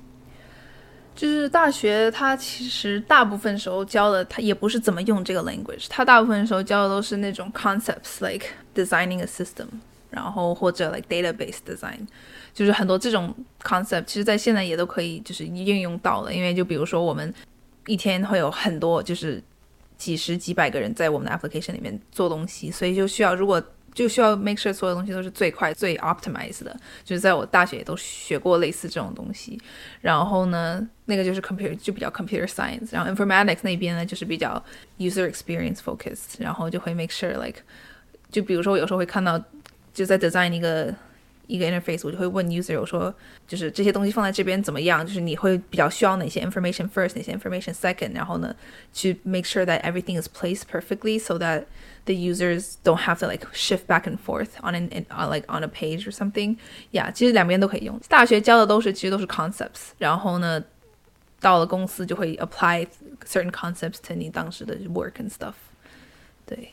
[1.15, 9.67] 就是大学，它其实大部分时候教的，它也不是怎么用这个 language，它大部分时候教的都是那种 concepts，like designing a system，
[10.09, 11.99] 然后或者 like database design，
[12.51, 17.31] 就是很多这种 concept，其实在现在也都可以就是应用到了，因为就比如说我们
[17.85, 19.39] 一天会有很多就是
[19.97, 23.61] 几十几百个人在我们的 application 里面做东西，所以就需要如果
[23.93, 26.75] 就需要 make sure 所有东西都是最快、最 optimized 的。
[27.03, 29.59] 就是在我大学也都学过类似这种东西。
[30.01, 34.63] 然后呢，那个就是 computer 就比较 computer science，然后 informatics 那边呢就是比较
[34.97, 37.61] user experience focused，然后就会 make sure like
[38.31, 39.41] 就比如说我有时候会看到
[39.93, 40.93] 就在 design 一个。
[41.46, 43.14] 一个 interface，我就会问 user，我说
[43.46, 45.04] 就是这些东西放在这边怎么样？
[45.06, 48.54] 就是你会比较需要哪些 information first，哪些 information second，然后呢，
[48.92, 51.64] 去 make sure that everything is placed perfectly so that
[52.04, 55.62] the users don't have to like shift back and forth on an on like on
[55.64, 56.58] a page or something.
[56.92, 57.98] Yeah，其实两边都可以用。
[58.08, 60.62] 大学教的都是其实都是 concepts，然后呢，
[61.40, 62.86] 到了公司就会 apply
[63.26, 65.54] certain concepts to 你当时的 work and stuff。
[66.44, 66.70] 对，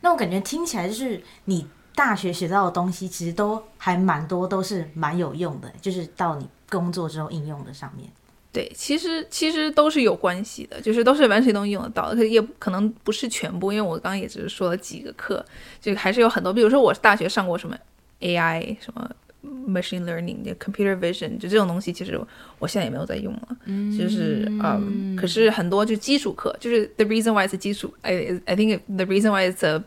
[0.00, 1.66] 那我感觉听起来就是你
[1.99, 8.09] 大学学到的东西，其实都还蛮多，都是蛮有用的，就是到你工作之后应用的上面。
[8.53, 15.45] 对，其实其实都是有关系的，就是都是 eventually 都用得到的，可也可能不是全部，因为我刚刚也只是说了几个课，
[15.81, 17.77] 就还是有很多，比如说我大学上过什么
[18.21, 19.11] AI 什么。
[19.41, 22.19] machine learning 的 computer vision 就这种东西，其实
[22.59, 23.47] 我现在也没有在用了。
[23.63, 29.81] 嗯，就是嗯，可是很多就基础课，就是 the reason why it's a 基础，I I think the reason why it's a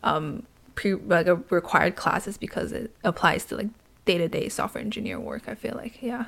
[0.00, 0.36] um
[0.75, 3.69] pre like a required class is because it applies to like
[4.05, 5.43] day to day software engineer work.
[5.47, 6.25] I feel like yeah.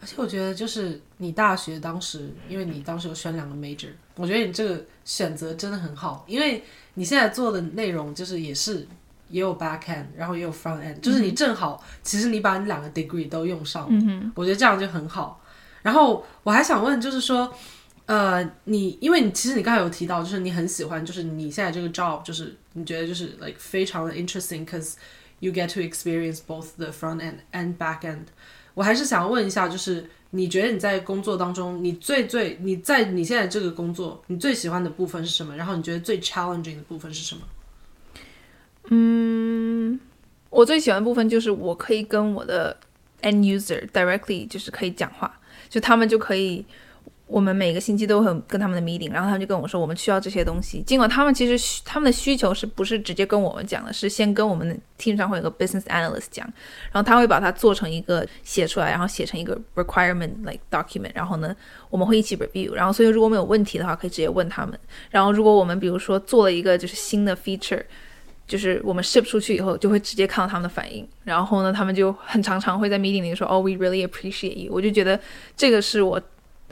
[0.00, 6.62] 而且我觉得，就是你大学当时，因为你当时有选两个 major，我觉得你这个选择真的很好，因为
[6.94, 8.86] 你现在做的内容就是也是
[9.28, 13.88] 也有 back end，然后也有 front end，就是你正好，其实你把你两个 degree 都用上，
[14.36, 15.42] 我觉得这样就很好。
[15.82, 17.52] 然后我还想问，就是说，
[18.05, 24.95] 呃，你因为你其实你刚才有提到，就是你很喜欢，就是你现在这个 job，就是你觉得就是 like 非常的 interesting，cause
[25.39, 28.25] you get to experience both the front end and back end。
[28.73, 35.55] 我还是想问一下，就是你觉得你在工作当中，你最最你在你现在这个工作，你最喜欢的部分是什么？
[35.55, 37.41] 然后你觉得最 challenging 的部分是什么？
[38.89, 39.97] 嗯，
[40.49, 42.75] 我最喜欢的部分就是我可以跟我的
[43.21, 45.39] end user directly 就是可以讲话，
[45.69, 46.65] 就他们就可以。
[47.25, 50.81] 我们每个星期都会跟他们的 meeting，然后他们就跟我说我们需要这些东西。
[50.81, 56.45] 尽管他们其实他们的需求是不是直接跟我们讲的，是先跟我们的 team 上会有个 business analyst 讲，
[56.91, 61.55] 然后他会把它做成一个写出来，然后写成一个 requirement like document，然后呢
[61.89, 64.77] 我们会一起 review，然后所以如果我们有问题的话可以直接问他们。
[65.09, 67.81] 然后如果我们比如说做了一个就是新的 feature，
[68.45, 75.19] 就是我们 ship 出去以后就会直接看到他们的反应，然后呢他们就很常常会在 meeting 里说哦 we really appreciate you，我就觉得
[75.55, 76.21] 这个是我。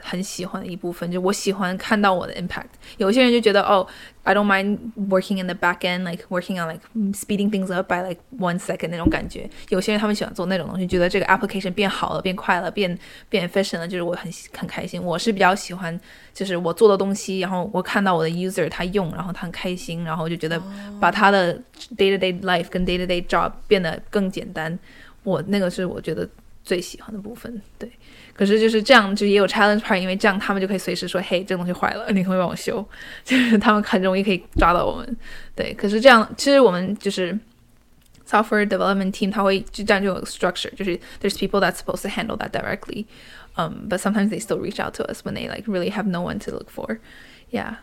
[0.02, 2.66] 很喜欢的一部分，就我喜欢看到我的 impact。
[2.98, 3.86] 有些人就觉得，哦
[4.24, 4.78] ，I don't mind
[5.10, 6.82] working in the back end, like working on like
[7.14, 9.50] speeding things up by like one second 那种感觉。
[9.70, 12.98] 有些人他们喜欢做那种东西，觉得这个 application 变好了、变快了、变
[13.30, 15.02] 变 efficient 了，就是我很很开心。
[15.02, 15.98] 我是比较喜欢，
[16.34, 20.62] 就是我做的东西，然后我看到我的 user 他用，然后他很开心，然后就觉得
[21.00, 21.56] 把他的
[21.96, 24.78] day to day life 跟 day to day job 变得更简单。
[25.24, 26.28] 我那个是我觉得
[26.64, 27.92] 最喜欢的部分，对。
[28.41, 32.87] 可是就是这样，就也有 challenge part，因为这样他们就可以随时说，嘿，这个东西坏了，你可以帮我修，
[33.25, 35.17] 就是他们很容易可以抓到我们。
[35.55, 37.39] 对，可是这样，其实我们就是
[38.29, 43.07] software development team，它会就这样就有 structure，就是 there's people that's supposed to handle that directly，
[43.57, 46.51] 嗯、um,，but sometimes they still reach out to us when they like really have no one to
[46.51, 47.77] look for，yeah。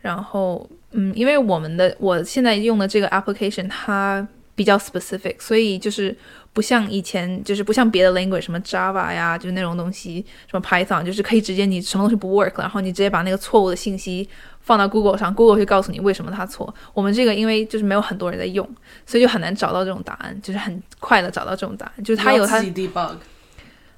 [0.00, 6.15] 然后，嗯，因为我们的我现在用的这个 application，它 比较 specific，所以就是
[6.53, 14.27] 不像以前，就是不像别的 language，什么 Java 呀，就是那种东西，什么 Python，就是可以直接你什么东西不 work，然后你直接把那个错误的信息
[14.61, 16.73] 放到 Google 上，Google 会告诉你为什么它错。
[16.93, 18.67] 我们这个因为就是没有很多人在用，
[19.05, 22.63] 所以就很难找到这种答案，就是很快的找到这种答案，就是它有它。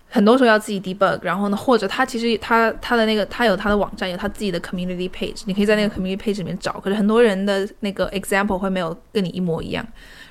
[0.08, 6.80] 很多时候要自己 debug，然后呢，或者他其实他他的那个他有他的网站，有他自己的 community page，你可以在那个 community page 里面找。
[6.80, 9.86] 可是很多人的那个 example 会没有跟你一模一样。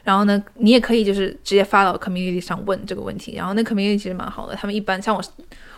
[0.04, 3.34] 然后呢，你也可以就是直接发到 community 上问这个问题。
[3.34, 5.22] 然后那 community 其实蛮好的，他们一般像我，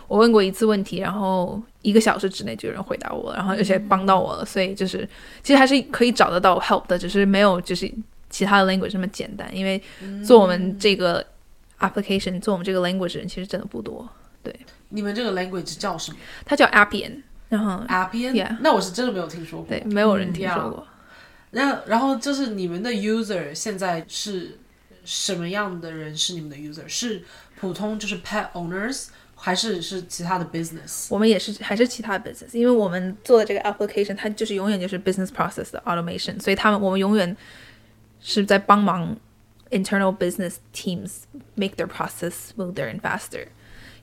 [0.07, 4.45] 我问过一次问题，然后一个小时之内就有人回答我，然后而且帮到我了。
[4.45, 5.09] 所以就是
[5.41, 7.91] 其实还是可以找得到 help 的，只是没有就是
[8.29, 9.81] 其他的 language 这么简单，因为
[10.23, 11.25] 做我们这个。
[11.79, 14.09] application 做我们这个 language 人其实真的不多，
[14.41, 14.51] 对。
[14.89, 16.17] 你们这个 language 叫什么？
[16.43, 20.87] 它叫 Appian，然后 Appian，那我是真的没有听说过，对，没有人听说过。
[21.51, 24.57] 那然后就是你们的 user 现在是
[25.03, 26.15] 什么样的人？
[26.15, 27.23] 是你们的 user 是
[27.59, 31.07] 普通就是 pet owners，还是是其他的 business？
[31.09, 37.35] 我们也是还是其他的 business，因为我们做的这个 application 它就是永远就是 business process 的 automation，所以他们我们永远
[38.19, 39.17] 是在帮忙。
[39.69, 41.23] internal business teams
[41.55, 43.47] make their process smoother and faster.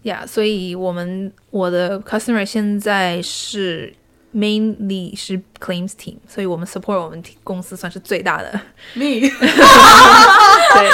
[0.03, 3.95] Yeah，所以我们我的 customer 现在是
[4.34, 8.52] mainly 是 claims team，所以我们 support 我们公司算是最大的。
[8.94, 10.90] Me，对，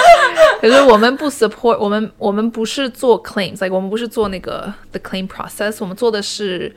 [0.61, 6.73] 可是我们不 support，我们我们不是做 claims，like 我们不是做那个 the claim process，我们做的是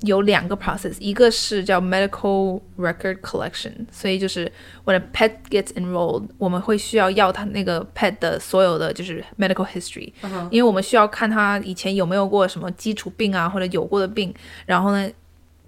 [0.00, 4.50] 有两个 process，一个是叫 medical record collection，所以就是
[4.86, 10.48] when a pet gets enrolled，我们会需要要他那个 pet 的所有的就是 medical history，、uh huh.
[10.50, 15.10] 因为我们需要看他以前有没有过什么基础病啊或者有过的病，然后呢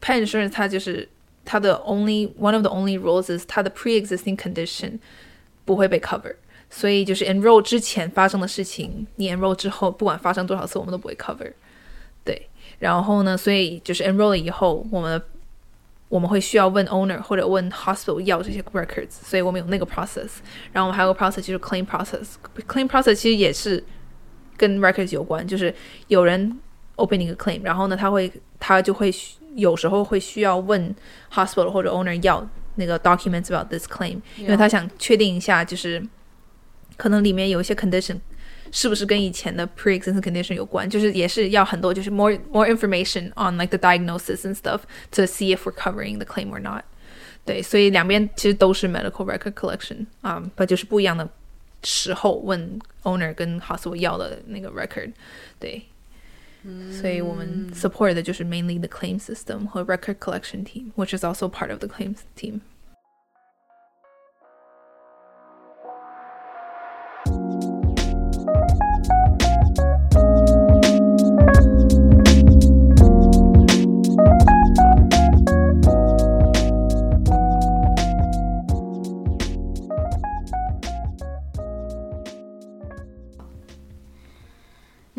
[0.01, 1.07] Pension，它就是
[1.45, 4.99] 它的 only one of the only rules is 它的 pre-existing condition
[5.63, 6.35] 不会被 cover，
[6.69, 11.53] 所以就是 enroll 之前发生的事情，你 enroll 之后不管发生多少次我们都不会 cover，
[12.23, 12.47] 对。
[12.79, 15.21] 然后呢，所以就是 enroll 了以后，我们
[16.09, 20.29] 我们会需要问 owner 或者问 hospital 要这些 records，所以我们有那个 process。
[20.73, 23.83] 然后我们还有个 process 就是 claim process，claim process 其实也是
[24.57, 25.73] 跟 records 有关，就是
[26.07, 26.59] 有人
[26.95, 29.13] opening 一个 claim，然后呢，他会他就会
[29.54, 30.94] 有时候会需要问
[31.32, 36.06] hospital 或者 owner 要那个 documents about this claim，因为他想确定一下，就是
[36.96, 38.18] 可能里面有一些 condition
[38.70, 45.54] 是不是跟以前的 pre-existing condition 有关，就是也是要很多就是 more more information on like the diagnosis and stuff to see
[45.54, 46.84] if we're covering the claim or not。
[47.44, 51.26] 对，所以两边其实都是 medical record collection 啊、不就是不一样的
[51.84, 55.12] 时候问 owner 跟 hospital 要的那个 record，
[55.58, 55.82] 对。
[56.90, 61.78] 所以我们 support 的就是 mainly the claim system 和 record collection team，which is also part of
[61.78, 62.60] the claims team。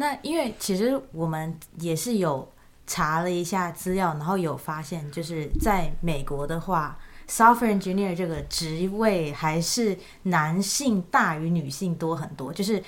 [0.03, 2.53] 那因为其实我们也是有
[2.89, 12.83] 查了一下资料，然后有发现，就是在美国的话，software engineer 这个职位还是男性大于女性多很多，就是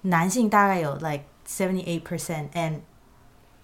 [0.00, 2.80] 男性大概有 like seventy eight percent and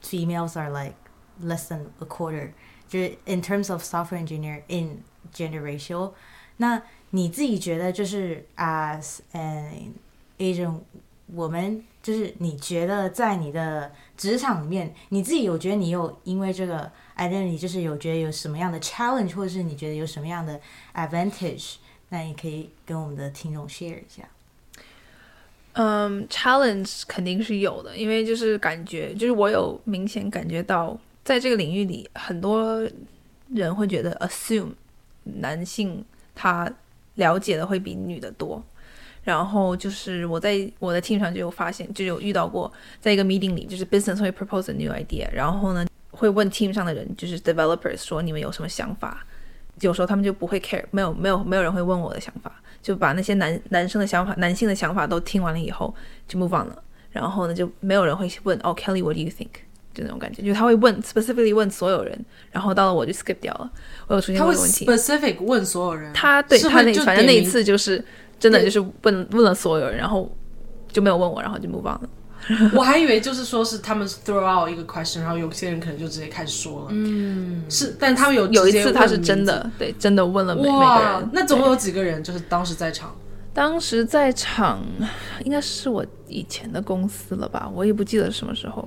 [0.00, 0.94] females are like
[1.42, 2.52] less than a quarter，
[2.86, 5.02] 就是 in terms of software engineer in
[5.34, 6.12] generation。
[6.58, 6.80] 那
[7.10, 9.94] 你自己觉得就是 as an
[10.38, 10.78] Asian
[11.32, 20.60] 我们就是你觉得在你的职场里面，你自己有觉得你有因为这个 identity 就是有觉得有什么样的 challenge，或者是你觉得有什么样的
[20.94, 21.76] advantage，
[22.10, 24.22] 那你可以跟我们的听众 share 一下。
[25.72, 32.86] 嗯，challenge 肯定是有的，因为就是感觉，就是我有明显感觉到，在这个领域里，很多
[33.48, 34.72] 人会觉得 assume
[35.24, 36.70] 男性他
[37.14, 38.62] 了解的会比女的多。
[39.24, 49.26] 然后就是我在我的 team 上就有发现，就有遇到过，在一个 meeting 里，就是 business 会 propose a new idea，然后呢会问 team 上的人，就是 developers 说你们有什么想法，
[49.80, 55.94] 有时候他们就不会 care，没有没有没有人会问我的想法，就把那些男男生的想法、男性的想法都听完了以后
[56.28, 59.48] 就 move on 了，然后呢就没有人会问哦 Kelly，what do you think？
[59.94, 62.18] 就那种感觉，就是他会问 specifically 问所有人，
[62.50, 63.70] 然后到了我就 skip 掉了，
[64.08, 64.84] 我有出现这个问题。
[64.84, 68.04] specific 问所有人，他对他那反正那一次就是
[68.44, 70.30] 真的就是问问了所有人，然后
[70.92, 72.02] 就没有问我，然后就 move on 了。
[72.76, 81.30] 我还以为就是说是他们 throw out 一个 question，然后有些人可能就直接开始说了，嗯，是，但他们有有一次他是真的对真的问了每每个人，。
[81.32, 83.16] 那总共有几个人就是当时在场？
[83.54, 84.84] 当时在场
[85.42, 88.86] 应该是我以前的公司了吧，我也不记得是什么时候，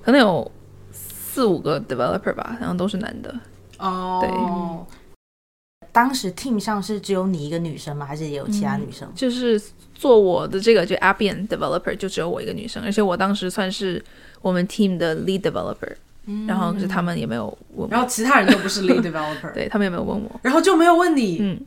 [0.00, 0.48] 可能有
[0.92, 3.34] 四五个 developer 吧，然后都是男的。
[3.80, 4.86] 哦，
[5.94, 8.04] 当时 team 上是只有你一个女生吗？
[8.04, 9.08] 还是也有其他女生？
[9.14, 9.62] 就是
[9.94, 14.04] 做我的这个就 Appian developer 就只有我一个女生，而且我当时算是
[14.42, 15.94] 我们 team 的 lead developer，、
[16.48, 20.40] 然后可是他们也没有问我，然后其他人都不是 lead developer，对他们也没有问我。
[20.42, 21.60] 然后就没有问你，嗯，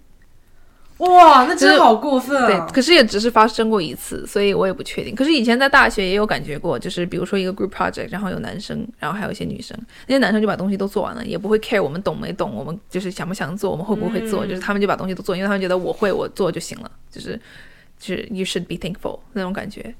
[0.97, 2.67] 哇，那真的好过分对啊，！
[2.73, 5.13] 可是也只是发生过一次，所以我也不确定。
[5.13, 17.39] 可是以前在大学也有感觉过，就是比如说一个 group project，然后有男生，然后还有一些女生，那些男生就把东西都做完了，也不会 care 我们懂没懂，我们就是想不想做，我们会不会做，就是他们就把东西都做，因为他们觉得我会，我做就行了，就是
[17.99, 19.93] 就是 you should be thankful 那种感觉。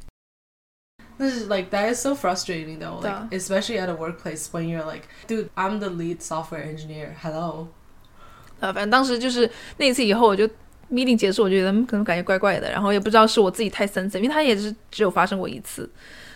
[1.18, 4.86] 那是 like that is so frustrating though, 对啊 like especially at a workplace when you're
[4.92, 7.10] like, dude, I'm the lead software engineer.
[7.22, 7.68] Hello.
[8.60, 10.48] 呃，反正当时就是那一次以后，我就
[10.92, 15.90] meeting 结束，我觉得嗯可能感觉怪怪的，然后也不知道是我自己太 sensitive，因为它也是只有发生过一次，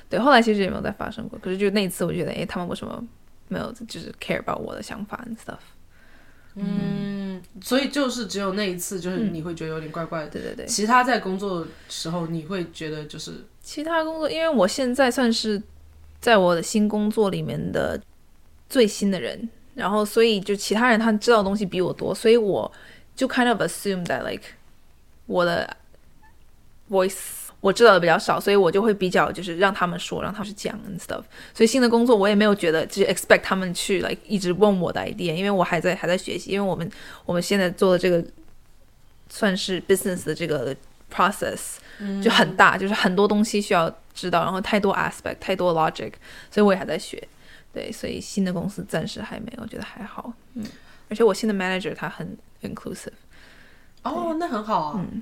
[0.09, 3.03] 对，后来其实也没有再发生过，可是就那一次，我觉得，哎，他们为什么
[3.47, 5.59] 没有就是 care about 我的想法 and stuff？
[6.55, 10.29] 嗯，所以就是只有那一次，就是嗯你会觉得有点怪怪的。
[10.29, 15.61] 对对对，其他在工作的时候，你会觉得就是其他工作，因为我现在算是
[16.19, 17.97] 在我的新工作里面的
[18.69, 22.69] 最新的人，然后所以就其他人他知道的东西比我多，所以我
[23.15, 24.43] 就 kind of assume that like
[25.25, 25.77] 我的
[26.89, 27.15] voice
[27.59, 31.23] 我知道的比较少，所以我就会比较就是让他们说，让他们去讲 and stuff。
[31.53, 36.89] 所以新的工作我也没有觉得就是 expect 他们去 like 一直问我的 idea，因为我还在还在学习，因为我们
[37.25, 38.23] 我们现在做的这个
[39.29, 40.75] 算是 business 的这个
[41.13, 41.77] process。
[42.23, 46.11] 就很大，就是很多东西需要知道，然后太多 aspect，太多 logic，
[46.49, 47.21] 所以我也还在学。
[47.71, 50.33] 对，所以新的公司暂时还没有，我觉得还好。
[50.55, 50.65] 嗯，
[51.09, 53.13] 而且我新的 manager 他很 inclusive。
[54.03, 55.05] 哦，那很好啊。
[55.11, 55.21] 嗯，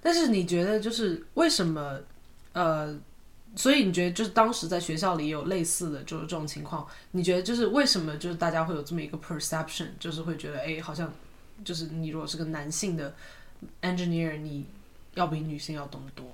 [0.00, 2.00] 但是你觉得就是为什么
[2.52, 2.96] 呃，
[3.56, 11.12] 所以你觉得就是当时在学校里有类似的就是这种情况，你觉得就是为什么就是大家会有这么一个 perception，就是会觉得哎，好像
[11.64, 13.14] 就是你如果是个男性的
[13.82, 14.66] engineer，你
[15.14, 16.26] 要比女性要懂得多。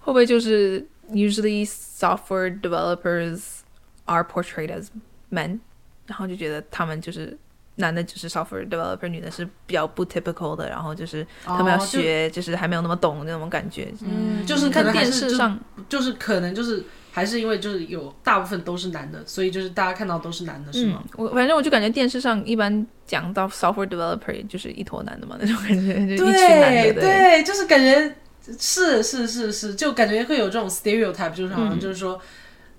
[0.00, 3.60] 会不会就是 usually software developers
[4.04, 4.88] are portrayed as
[5.30, 5.60] men，
[6.06, 7.36] 然后就觉得他们就是
[7.76, 13.92] 男的就是 software developer，女的是比较不 typical 的，然后就是他们要学，就是还没有那么懂那种感觉。
[14.02, 15.58] 嗯，就是可看电视上，
[15.88, 28.14] 就是可能就是还是因为就是有大部分都是男的，所以就是大家看到都是男的，是嗯吗？，我反正我就感觉电视上一般讲到 software developer 就是一坨男的嘛，那种感觉，就一群男的，对对，就是感觉
[28.56, 32.20] 是是是是，就感觉会有这种 stereotype，就是好像嗯就是说。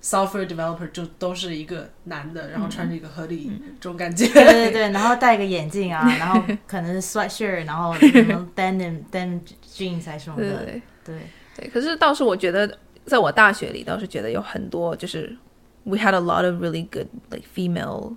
[0.05, 4.27] software developer 就都是一个男的，然后穿着一个合理、嗯这种感觉。
[4.27, 10.81] 对对对，然后戴个眼镜啊，然后可能是 sweatshirt， 然后什 么 denim denim jeans 还是什么的，对对对。
[11.03, 11.19] 对，
[11.55, 15.35] 对，可是倒是我觉得，在我大学里倒是觉得有很多就是
[15.83, 18.15] we had a lot of really good like female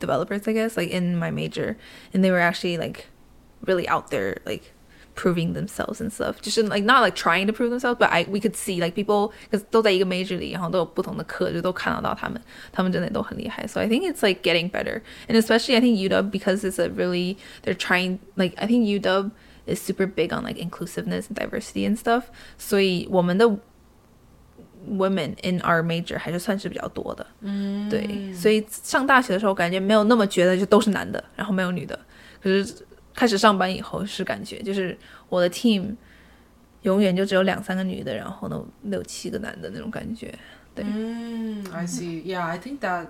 [0.00, 1.76] developers, I guess, like in my major,
[2.12, 3.06] and they were actually like
[3.64, 4.72] really out there, like
[5.20, 6.40] proving themselves and stuff.
[6.42, 9.32] Just like not like trying to prove themselves, but I we could see like people
[9.50, 12.40] because 都在一个 major 里，然后都有不同的课，就都看得到他们，
[12.72, 13.66] 他们真的都很厉害。
[13.66, 17.36] So I think it's like getting better, and especially I think UW because it's a really
[17.62, 19.30] they're trying like I think UW
[19.66, 22.24] is super big on like inclusiveness and diversity and stuff.
[22.58, 23.46] 所以我们的
[24.88, 27.26] women in our major 还是算是比较多的。
[27.40, 31.98] 嗯，对，所以上大学的时候感觉没有那么觉得就都是男的，然后没有女的。
[32.40, 32.64] 可是
[33.21, 34.97] 开始上班以后是感觉就是
[35.29, 35.95] 我的 team
[36.81, 40.33] 永远就只有两三个女的，然后呢六七个男的那种感觉。
[40.73, 42.23] 对，嗯，I see.
[42.23, 43.09] Yeah, I think that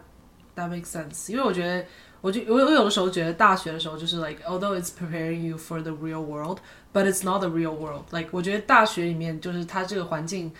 [0.54, 1.32] that makes sense.
[1.32, 1.86] 因为我觉得，
[2.20, 6.58] 我就我我有的时候觉得大学的时候就是 like although it's preparing you for the real world,
[6.92, 8.04] but it's not the real world.
[8.12, 10.52] Like 我觉得大学里面就是它这个环境。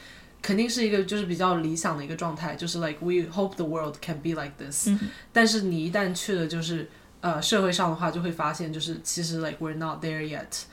[0.44, 4.90] 肯定是一个就是比较理想的一个状态，就是 like we hope the world can be like this、
[5.32, 6.90] 但是你一旦去了就是
[7.21, 10.65] 呃社会上的话，就会发现就是其实 like we're not there yet。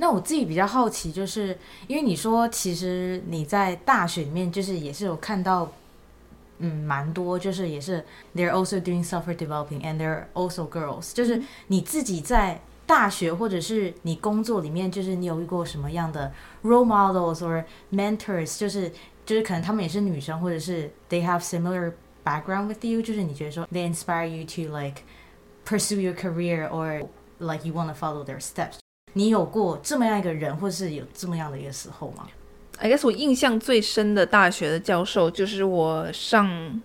[0.00, 1.58] 那我自己比较好奇，就是
[1.88, 5.72] 因为你说，其实你在大学里面，就是也是有看到，
[6.58, 8.04] 嗯，蛮多，就是也是
[8.36, 16.32] they're also doing software developing and they're also girls，就是你自己在大学或者是你工作里面，就是你有遇过什么样的
[16.62, 18.92] role models or mentors，就是
[19.26, 21.92] 就是可能他们也是女生，或者是 they have similar
[22.24, 25.02] background with you，就是你觉得说 they inspire you to like
[25.64, 27.08] pursue your career or
[27.38, 28.78] like you want to follow their steps。
[29.14, 32.28] 你有过这么样一个人，或是有这么样的一个时候吗？
[32.78, 36.80] I guess 我印象最深的大学的教授就是我上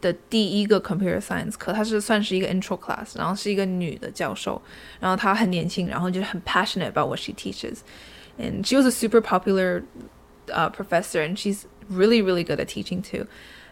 [0.00, 4.60] 的第一个 computer science 课，她是算是一个 intro class，然后是一个女的教授，
[5.00, 7.78] 然后她很年轻，然后就是很 passionate about what she teaches,
[8.38, 9.82] and she was a super popular
[10.48, 13.26] uh, professor, and she's really really good at teaching too.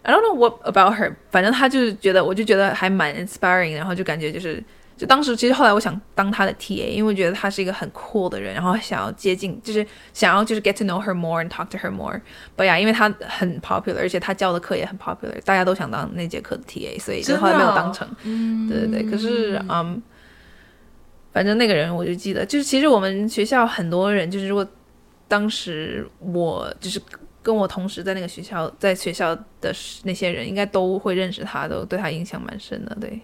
[0.07, 4.63] I don't know what about her，反正他就是觉得，我就觉得还蛮 inspiring，然后就感觉就是。
[4.97, 12.19] 就当时，其实后来我想当他的 TA，因为我觉得他是一个很 cool 的人，然后想要接近，就是想要就是 get to know her more and talk to her more。
[12.57, 18.09] But yeah，因为他很 popular，而且他教的课也很 popular，大家都想当那节课的 TA，所以就后来没有当成。
[18.23, 20.01] 嗯，对对对，可是嗯，
[21.31, 24.67] 反正那个人我就记得，就是其实我们学校很多人，就是如果
[25.27, 26.99] 当时我就是
[27.47, 29.73] 跟我同时在那个学校，在学校的
[30.03, 32.93] 那些人，应该都会认识他，都对他印象蛮深的。
[32.99, 33.21] 对，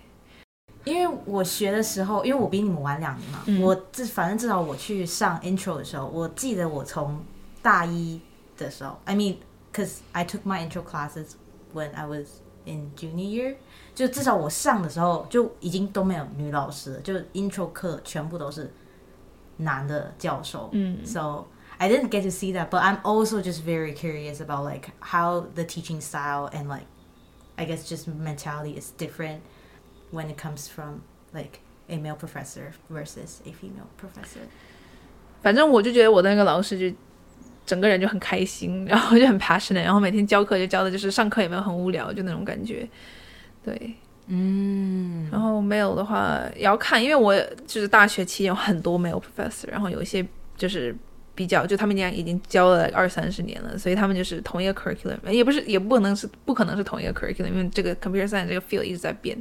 [0.86, 7.22] 因为我学的时候，因为我比你们晚两年嘛，嗯我至反正至少我去上 intro 的时候，我记得我从
[7.62, 8.22] 大一
[8.58, 9.36] 的时候，I mean,
[9.74, 11.32] cause I took my intro classes
[11.74, 12.28] when I was
[12.64, 13.56] in junior year，
[13.94, 18.72] 就至少我上的时候就已经都没有女老师了，就 intro 课全部都是
[19.58, 20.70] 男的教授。
[20.72, 21.44] 嗯 So
[21.83, 25.47] I didn't get to see that, but I'm also just very curious about like how
[25.55, 26.87] the teaching style and like
[27.57, 29.43] I guess just mentality is different
[30.11, 31.03] when it comes from
[31.33, 34.41] like a male professor versus a female professor.
[35.43, 36.97] 反正我就觉得我的那个老师就
[37.65, 42.89] 整个人就很开心，然后就很 passionate，然后每天教课就教的就是上课也没有很无聊，就那种感觉。
[43.63, 43.95] 对，
[44.27, 50.97] 嗯，然后没有的话也要看，因为我就是大学期间有很多没有 professor，然后有一些就是
[51.36, 59.38] 比较，就他们家已经教了二三十年了，所以他们就是同一个 curriculum，也不是也不能是不可能是同一个 curriculum，因为这个 computer science 这个 field 一直在变。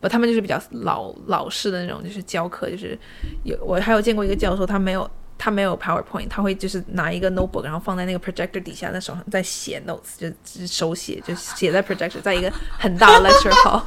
[0.00, 2.98] 不，他们就是比较老老式的那种，就是教课，就是
[3.44, 5.08] 有我还有见过一个教授，他没有
[5.44, 13.82] 他没有 PowerPoint，他会就是拿一个 notebook，然后放在那个 projector 底下，在手上在写 notes，就就是手写，就写在 projector，在一个很大的 lecture hall。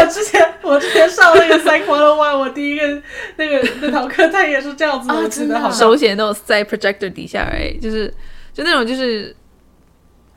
[0.00, 3.02] 我之前我之前上那个 Psych One One，我第一个
[3.36, 8.12] 那个那堂课，他也是这样子的，真的手写 notes 在 projector 底下而已，就是
[8.52, 9.32] 就那种就是。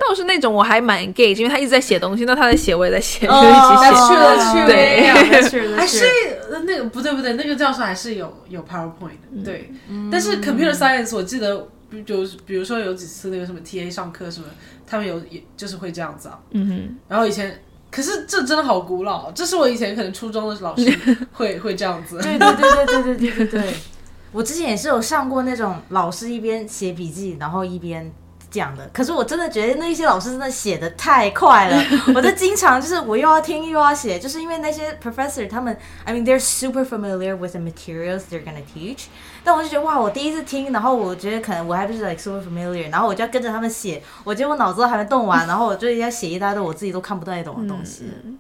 [0.08, 3.56] 倒是那种我还蛮 engage，因为他一直在写东西，那他在写我也在写，就一起写。
[3.82, 4.66] That's true, that's true.
[4.68, 6.06] 对还是
[6.52, 9.72] 呃那个不对不对，那个教授还是有有 PowerPoint 的，对。
[10.12, 14.46] 但是 Computer Science 我记得比就是比如说有几次那个什么 TA 上课什么，
[14.88, 16.40] 他们有也就是会这样子啊。
[16.52, 20.98] 嗯哼，然后以前，可是这真的好古老，这是我以前可能初中的老师
[21.34, 22.18] 会会这样子。
[22.20, 23.74] 对对对对对对对，
[24.32, 28.10] 我之前也是有上过那种老师一边写笔记，然后一边
[28.52, 28.88] 讲的。
[28.94, 31.84] 可是我真的觉得那些老师真的写的太快了，
[32.14, 39.06] 我就经常就是我又要听又要写，就是因为那些 professor 他们，I mean they're super familiar with the materials they're gonna teach。
[39.44, 48.12] 但我就觉得哇，我第一次听，然后我觉得可能我还不是 like super familiar，然后我就要跟着他们写，我觉得我脑子都还没动完，然后我就要写一大堆我自己都看不太懂的东西。
[48.26, 48.38] 嗯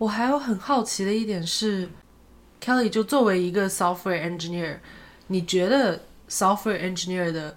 [0.00, 1.86] 我还有很好奇的一点是
[2.58, 4.78] ，Kelly 就作为一个 software engineer，
[5.26, 7.54] 你觉得 software engineer 的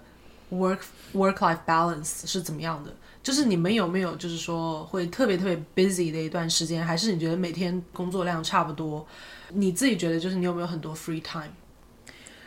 [0.52, 0.80] work
[1.14, 2.94] work life balance 是怎么样的？
[3.22, 9.06] 就是你们有没有就是说会特别特别 busy 的一段时间，还是你觉得每天工作量差不多？
[9.54, 11.48] 你自己觉得就是你有没有很多 free time？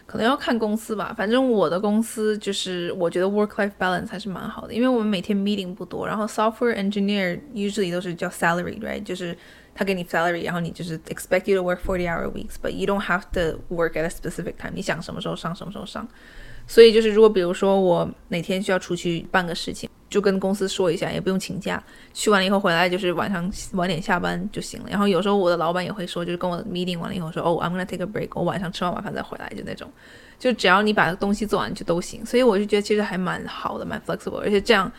[0.05, 9.35] 可能要看公司吧，反正我的公司就是我觉得 work life balance 还是蛮好的，因为我们每天 meeting 不多，然后 software engineer usually 都是叫 salary right，就是
[9.77, 14.09] 他给你 salary，然后你就是 expect you to work forty hour weeks，but you don't have to work at a
[14.09, 16.07] specific time，你想什么时候上什么时候上。
[16.69, 21.81] 所以就是，如果比如说我哪天需要出去办个事情，就跟公司说一下，也不用请假。
[22.13, 24.87] 去完了以后回来就是晚上晚点下班就行了。
[24.89, 29.89] 然后有时候我的老板也会说，就是跟我 meeting 完了以后说，哦，I'm gonna take a break，我晚上吃完晚饭再回来，就那种。
[30.37, 32.25] 就只要你把东西做完就都行。
[32.25, 34.39] 所以我就觉得其实还蛮好的，蛮 flexible。
[34.39, 34.91] 而且这样，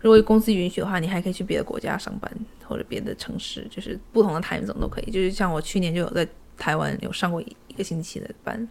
[0.00, 2.30] 如果公司允许的话，你还可以去别的国家上班
[2.64, 5.10] 或者别的城市，就是不同的 time zone 都可以。
[5.10, 6.26] 就是像我去年就有在
[6.56, 8.68] 台湾有上过一个星期的班，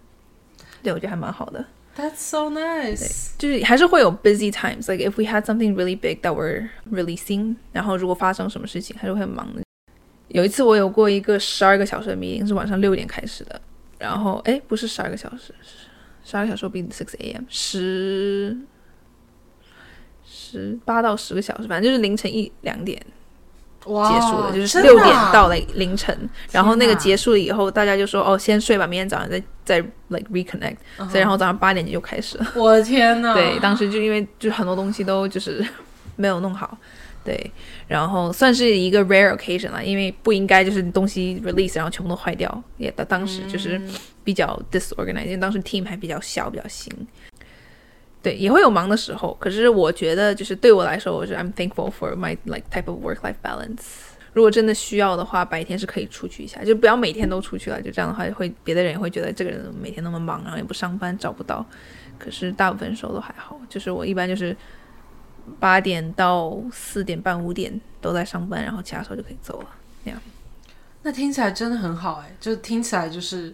[0.81, 1.65] 对我觉得还蛮好的。
[1.95, 3.31] That's so nice。
[3.37, 4.89] 就是还是会有 busy times.
[4.89, 9.61] Like if we had something really big that we're releasing，然后如果发生什么事情，还是会很忙的。
[10.29, 13.59] 有一次我有过一个十二个小时的 meeting，是晚上六点开始的，
[13.97, 15.53] 然后哎，不是十二个小时，
[16.23, 17.43] 十二个小时 be six a.m.
[17.49, 18.55] 十
[20.51, 22.99] 十八到十个小时，反正就是凌晨一两点
[23.81, 26.17] 结束的，就是六点啊到了凌晨，
[26.51, 29.79] 然后那个结束了以后，大家就说哦，先睡吧，明天早上再再
[30.09, 32.53] like reconnect，、所嗯以然后早上八点就开始了。
[32.55, 33.33] 我的天呐！
[33.37, 35.65] 对，当时就因为就很多东西都就是
[36.17, 36.77] 没有弄好，
[37.23, 37.51] 对，
[37.87, 43.81] 然后算是一个 rare occasion 啦，因为不应该就是东西 release 然后全部都坏掉，也当当时就是
[44.23, 46.91] 比较 disorganized，因为当时 team 还比较小，比较新。
[48.21, 53.79] 对，也会有忙的时候，可是我觉得就是对我来说，我是 I'm thankful for my like type of work life balance。
[54.33, 57.81] 如果真的需要的话，白天是可以出去一下，就不要每天都出去了。
[57.81, 61.65] 就这样的话，会别的人也会觉得这个人每天那么忙，然后也不上班，找不到。
[62.17, 64.55] 可是大部分时候都还好，就是我一般就是
[65.59, 69.69] 八点到四点半五点都在上班，然后其他时候就可以走了。
[70.03, 70.21] 那样，
[71.01, 73.53] 那听起来真的很好哎，就听起来就是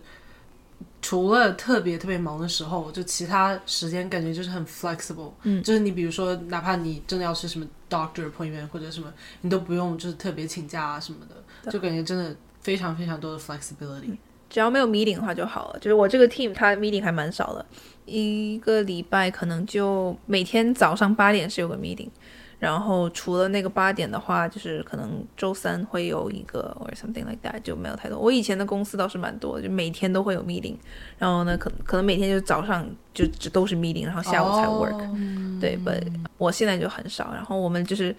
[1.01, 5.31] 除了特别特别忙的时候，就其他时间感觉就是很 flexible。
[5.43, 14.17] 嗯就是你比如说，哪怕你真的要去什么 doctor appointment 或者什么，你都不用就是特别请假啊什么的，就感觉真的非常非常多的 flexibility。
[14.49, 15.79] 只要没有 meeting 的话就好了。
[15.79, 17.65] 就是我这个 team 它 meeting 还蛮少的，
[18.05, 22.09] 一个礼拜可能就每天早上八点是有个 meeting，
[22.64, 28.18] 然后除了那个八点的话，就是可能周三会有一个 or something like that 就没有太多。
[28.18, 30.76] 我以前的公司倒是蛮多的，就每天都会有 meeting，
[31.18, 35.02] 然后呢，可可能每天就早上就只都是 meeting，然后下午才 work。
[35.02, 35.16] 哦
[35.60, 36.02] 对，but
[36.38, 37.32] 我现在就很少。
[37.34, 38.14] 然后我们就是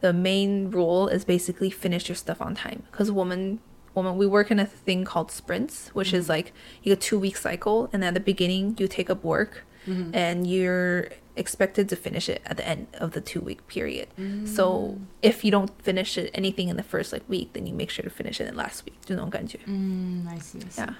[0.00, 3.58] the main rule is basically finish your stuff on time，可是我们
[3.92, 8.00] 我们 we work in a thing called sprints, which is like 一个 two week cycle, and
[8.00, 12.66] at the beginning you take up work, and you're expected to finish it at the
[12.66, 14.08] end of the two week period.
[14.46, 17.90] So if you don't finish it anything in the first like week, then you make
[17.90, 18.94] sure to finish it in last week.
[19.04, 19.58] 就那种感觉。
[19.66, 20.86] 嗯，I see，I see。
[20.86, 20.94] Yeah.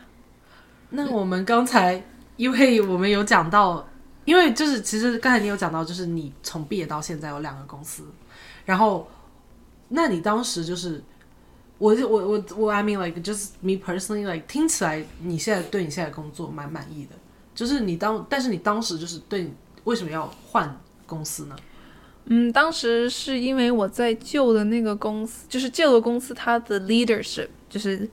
[0.91, 2.03] 那我们刚才，
[2.37, 3.89] 因为我们有讲到，
[4.25, 8.05] 因为就是其实刚才你有讲到，就是你从毕业到现在有两个公司，
[8.65, 9.09] 然后，
[9.89, 11.03] 那你当时就是，
[11.79, 17.15] 我我我我，I mean like just me personally like 听起来你现在对你现在的工作蛮满意的，
[17.55, 19.53] 就是你当，但是你当时就是对你
[19.86, 21.56] 为什么要换公司呢？
[22.26, 28.10] 嗯，当时是因为我在旧的那个公司，就是旧的公司，它的 leadership 就是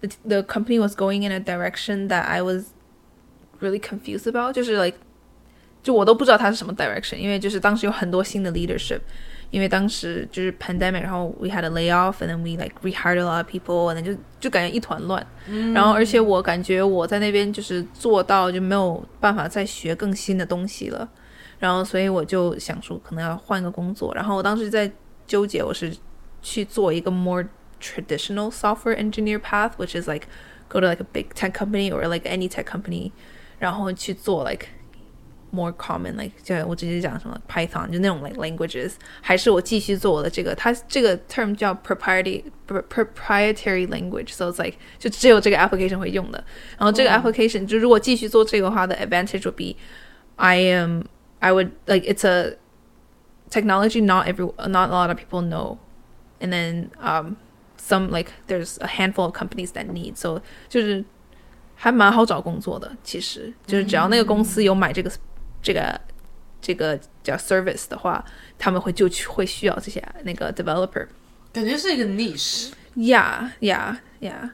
[0.00, 2.66] the the company was going in a direction that I was
[3.60, 4.98] really confused about，就是 like
[5.82, 9.00] 就我都不知道它是什么 direction，因为就是当时有很多新的 leadership，
[9.49, 15.25] 因为当时就是 pandemic，然后 we had a layoff，and then we like rehired a lot of people，and then 就就感觉一团乱。
[15.73, 21.09] 然后而且我感觉我在那边就是做到就没有办法再学更新的东西了，
[21.59, 24.13] 然后所以我就想说可能要换个工作。
[24.15, 24.89] 然后我当时在
[25.27, 25.93] 纠结，我是
[26.41, 27.45] 去做一个 more
[27.81, 30.27] traditional software engineer path，which is like
[30.69, 33.11] go to like a big tech company or like any tech company，
[33.59, 34.67] 然后去做 like
[35.55, 44.77] more common like 就我直接讲什么 Python 就那种 like languages，还是我继续做我的这个，它这个 term 叫 proprietary proprietary language，so it's like
[44.97, 46.41] 就只有这个 application 会用的。
[46.77, 49.75] 然后这个 application 就如果继续做这个话的 advantage would be
[50.37, 51.03] I am
[51.39, 52.57] I would like it's a
[53.49, 55.77] technology not every not a lot of people know
[56.39, 57.35] and then um
[57.77, 61.03] some like there's a handful of companies that need so 就是
[61.75, 65.11] 还蛮好找工作的，其实就是只要那个公司有买这个、
[65.66, 66.00] 这个
[66.62, 68.24] 这个叫 service 的话，
[68.56, 71.04] 他们会就去会需要这些那个 developer。
[71.52, 72.70] 感觉是一个 niche。
[72.94, 74.50] Yeah, yeah, yeah.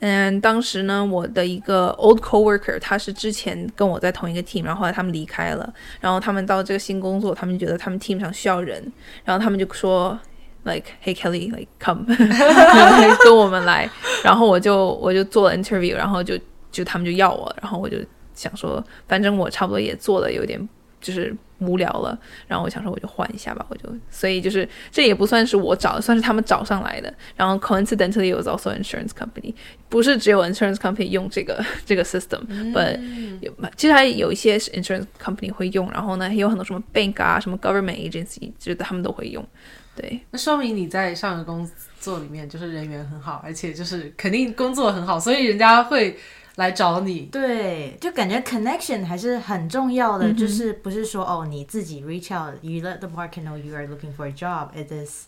[0.00, 8.92] 嗯，当时呢，我的一个 old coworker，他是之前跟我在同一个 team，然后后来他们离开了，然后他们到这个新工作，他们觉得他们 team 上需要人，
[9.24, 10.18] 然后他们就说
[10.64, 12.04] ，like Hey Kelly, like come，
[13.24, 13.88] 跟我们来，
[14.24, 16.36] 然后我就我就做了 interview，然后就
[16.72, 17.96] 就他们就要我，然后我就
[18.36, 20.68] 想说，反正我差不多也做的有点
[21.00, 27.12] 就是无聊了，然后我想说我就换一下吧，我就所以就是这也不算是我找的，算是他们找上来的。
[27.34, 29.54] 然后 coincidentally it was also insurance company，
[29.88, 32.98] 不是只有 insurance company 用这个 这个 system，but、
[33.40, 39.46] 有其实还有一些是 insurance company 会用，然后呢也有很多什么 bank 啊，什么 government agency，就是他们都会用。
[39.94, 41.66] 对，那说明你在上个工
[41.98, 46.18] 作里面就是人缘很好，而且就是肯定工作很好，所以人家会
[46.55, 47.21] 来找你。
[47.31, 55.27] 对，就感觉 connection 还是很重要的，就是不是说哦你自己 reach out，you let the market know you are looking for a job，it is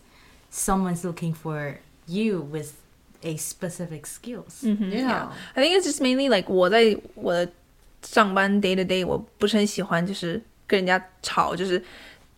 [0.52, 1.76] someone's looking for
[2.08, 2.72] you with
[3.22, 4.64] a specific skills。
[4.64, 5.30] 嗯 Yeah.
[5.56, 7.50] I think it's just mainly like 我在我的
[8.02, 11.82] 上班 day to day，我不是很喜欢就是跟人家吵，就是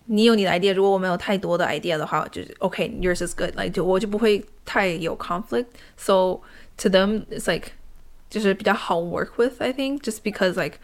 [0.05, 6.41] 你有你的 idea，如果我没有太多的 idea 的话，就是 OK，yours、is good，like 就我就不会太有 conflict。So
[6.78, 7.72] to them it's like
[8.30, 10.80] 就是比较好 work with I think just because like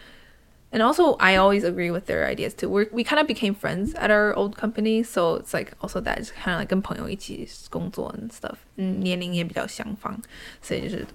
[0.71, 2.69] and also I always agree with their ideas too.
[2.69, 6.19] We we kind of became friends at our old company, so it's like also that
[6.19, 10.17] it's kind of like 跟朋友一起工作 and stuff，嗯，年龄也比较相仿，
[10.61, 11.05] 所以就是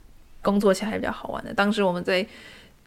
[0.43, 1.55] 工作起来比较好玩的。
[1.55, 2.27] 当时我们在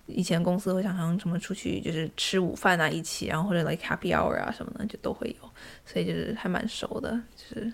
[0.05, 5.49] 以前公司会常常什么出去就是吃午饭啊一起，然后或者 like happy hour 啊什么的就都会有，
[5.85, 7.73] 所以就是还蛮熟的，就是。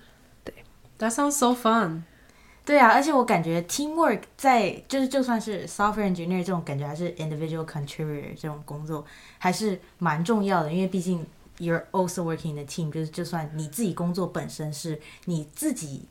[0.97, 2.03] That sounds so fun.
[2.70, 9.04] 对啊，而且我感觉 teamwork 在就是就算是 software engineer 这种感觉，还是 individual contributor 这种工作，
[9.38, 11.26] 还是蛮重要的，因为毕竟
[11.58, 16.06] you're also working in a team，就是就算你自己工作本身是你自己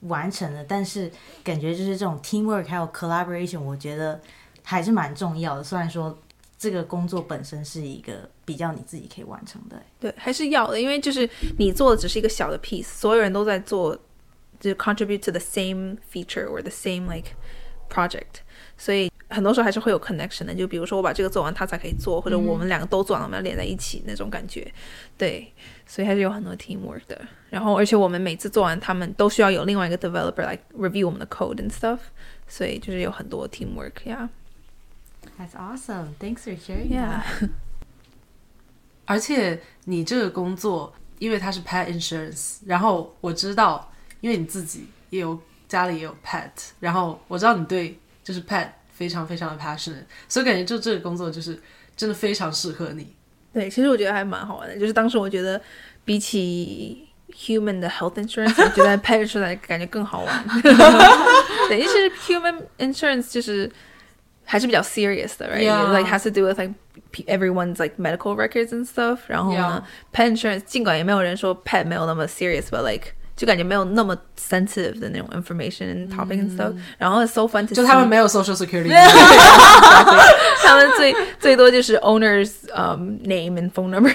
[0.00, 1.08] 完成的，但是
[1.44, 4.20] 感觉就是这种 teamwork 还有 collaboration，我觉得
[4.64, 5.62] 还是蛮重要的。
[5.62, 6.18] 虽然说
[6.58, 13.96] 这个工作本身是一个比较你自己可以完成的，对，还是要的，因为就是你做的只是一个小的 piece，所有人都在做，
[14.59, 17.31] 就 contribute to the same feature or the same like
[17.89, 18.41] project，
[18.77, 20.53] 所以很多时候还是会有 connection 的。
[20.53, 24.71] 就比如说我把这个做完，他才可以做，或者我们两个都做完，我们要连在一起那种感觉。
[25.17, 25.51] 对，
[25.85, 27.19] 所以还是有很多 teamwork 的。
[27.49, 31.99] 然后，而且我们每次做完，他们都需要有另外一个 developer 来 review 我们的 code and stuff，
[32.47, 34.29] 所以就是有很多 teamwork 呀。
[35.37, 36.15] That's awesome.
[36.19, 36.89] Thanks for sharing.
[36.89, 37.21] Yeah.
[39.05, 43.91] 而且你这个工作，因为它是 pet insurance，然后我知道，
[44.25, 46.49] 因为你自己也有家里也有 pet，
[46.79, 51.59] 然后我知道你对就是 pet 非常非常的 passionate，所以感觉就这个工作就是
[51.95, 53.15] 真的非常适合你。
[53.53, 54.77] 对，其实我觉得还蛮好玩的。
[54.77, 55.61] 就是当时我觉得
[56.05, 60.45] 比起 human 的 health insurance，我觉得 pet insurance 感觉更好玩。
[61.67, 63.69] 对，其实 human insurance 就是
[64.45, 65.91] 还是比较 serious 的，right？、 Yeah.
[65.91, 66.73] Like has to do with like
[67.11, 69.19] pe- everyone's like medical records and stuff。
[69.27, 77.23] 然后呢 pet insurance 尽管也没有人说 pet 没有那么 serious，but like 就感觉没有那么 sensitive 的那种 information and topic and stuff、然后
[77.23, 78.89] it's so fun to 就他 see 们没有 social security，
[80.63, 84.11] 他们最最多就是 owner's um name and phone number，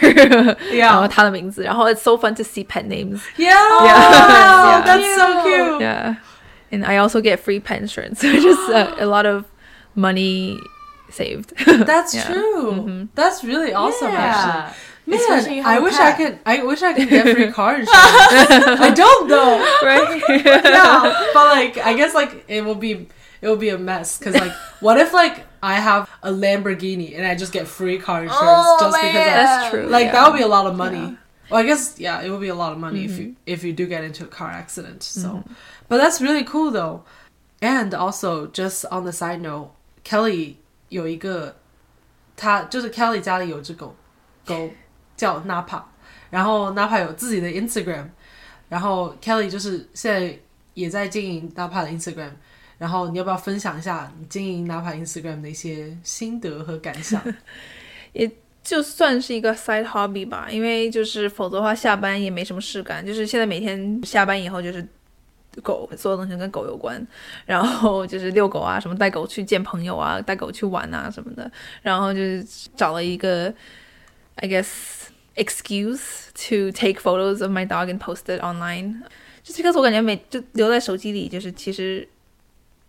[0.77, 3.21] 然后他的名字，然后 it's so fun to see pet names。
[3.37, 4.83] Yeah, Yeah.
[4.85, 5.81] that's so cute.
[5.81, 6.17] Yeah,
[6.71, 9.45] and I also get free pet insurance, which is a, a lot of
[9.95, 10.57] money
[11.11, 11.53] saved.
[11.85, 12.27] That's Yeah.
[12.27, 13.09] true.
[13.17, 14.75] That's really awesome, actually.
[15.09, 16.15] Man, Especially you I have a wish pet.
[16.15, 16.39] I could.
[16.45, 17.91] I wish I could get free car insurance.
[17.95, 19.59] I don't though.
[19.85, 20.23] right?
[20.45, 23.09] Yeah, but like, I guess like it will be
[23.41, 27.25] it will be a mess because like, what if like I have a Lamborghini and
[27.25, 29.29] I just get free car insurance Oh, just because man.
[29.29, 29.87] I, That's true.
[29.87, 30.13] like yeah.
[30.13, 31.17] that would be a lot of money.
[31.51, 33.73] Well, I guess yeah, it would be a lot of money if you if you
[33.73, 35.05] do get into a car accident.
[35.05, 35.45] So,
[35.89, 37.05] but that's really cool though.
[37.63, 39.71] And also, just on the side note,
[40.03, 40.57] Kelly
[40.89, 41.55] 有一个，
[42.37, 43.95] 他就是 Kelly 家里有只狗，
[44.45, 44.71] 狗
[45.22, 45.84] 叫 Napa，
[46.32, 48.08] 然后 Napa 有自己的 Instagram，
[48.68, 50.36] 然后 Kelly 就是现在
[50.74, 52.32] 也在经营 Napa 的 Instagram。
[52.80, 57.22] 然后你要不要分享一下你经营 Napa Instagram 的一些心得和感想？
[58.14, 58.32] 也
[58.64, 63.06] 就算是一个 side hobby 吧，因为就是否则的话下班也没什么事干。
[63.06, 64.84] 就是现在每天下班以后就是
[65.62, 67.06] 狗，所有东西跟狗有关，
[67.46, 71.52] 然后就是遛狗啊，什么带狗去见朋友啊，带狗去玩啊什么的。
[71.84, 72.44] 然后就是
[72.76, 73.54] 找了一个
[74.38, 74.68] I guess
[75.36, 79.02] excuse to take photos of my dog and post it online。
[79.44, 82.08] 就这个我感觉每就留在手机里，就是其实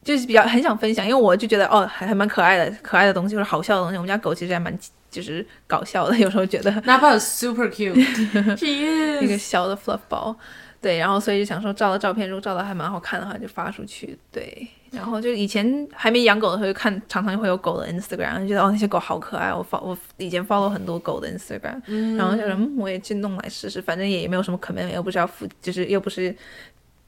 [0.02, 3.96] 就是比较很想分享，因为我就觉得哦还还蛮可爱的，可爱的东西或者好笑的东西。
[3.96, 4.78] 我们家狗其实还蛮。
[5.12, 6.72] 就是搞笑的，有时候觉得。
[6.82, 7.94] Napa super cute，
[9.22, 10.34] 一个小的 fluff 包，
[10.80, 14.66] 对，然后所以就想说照了照片，如果照的还蛮好看的话，就发出去，对。
[14.90, 21.80] 然后就以前还没养狗的时候，就看常常会有狗的 Instagram，就觉得哦那些狗好可爱，我 follow 我以前 follow 很多狗的 Instagram，
[22.16, 26.34] 然后就嗯我也去弄来试试，反正也没有什么可能，又不是要付，就是又不是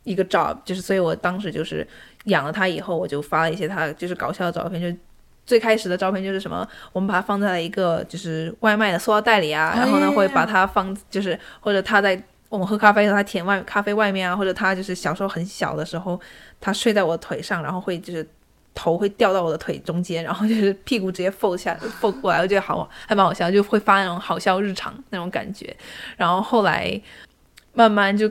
[0.04, 1.86] 一个 job，就是所以我当时就是
[2.24, 4.98] 养了它以后，我就发了一些它就是搞笑的照片，就。
[5.46, 16.20] 最开始的照片就是什么，我们把它放在了一个就是外卖的塑料袋里啊，然后呢会把它放，就是或者他在我们喝咖啡的时候，他舔外咖啡外面啊，或者他就是小时候很小的时候，
[16.60, 18.26] 他睡在我的腿上，然后会就是
[18.74, 25.76] 头会掉到我的腿中间，然后就是屁股直接 fold 下 fold 过来，我觉得好还蛮好笑，就会发那种好笑日常那种感觉，
[26.16, 27.00] 然后后来
[27.72, 28.30] 慢慢就。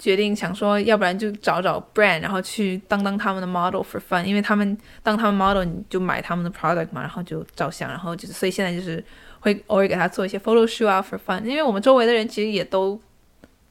[0.00, 9.04] 决定想说，要不然就找找 brand，然后去当当他们的 model for fun，因为他们当他们 model，你就买他们的 product 嘛，然后就照相，然后就是，所以现在就是
[9.40, 12.98] 会偶尔给他做一些 photo shoot 啊 for fun，因为我们周围的人其实也都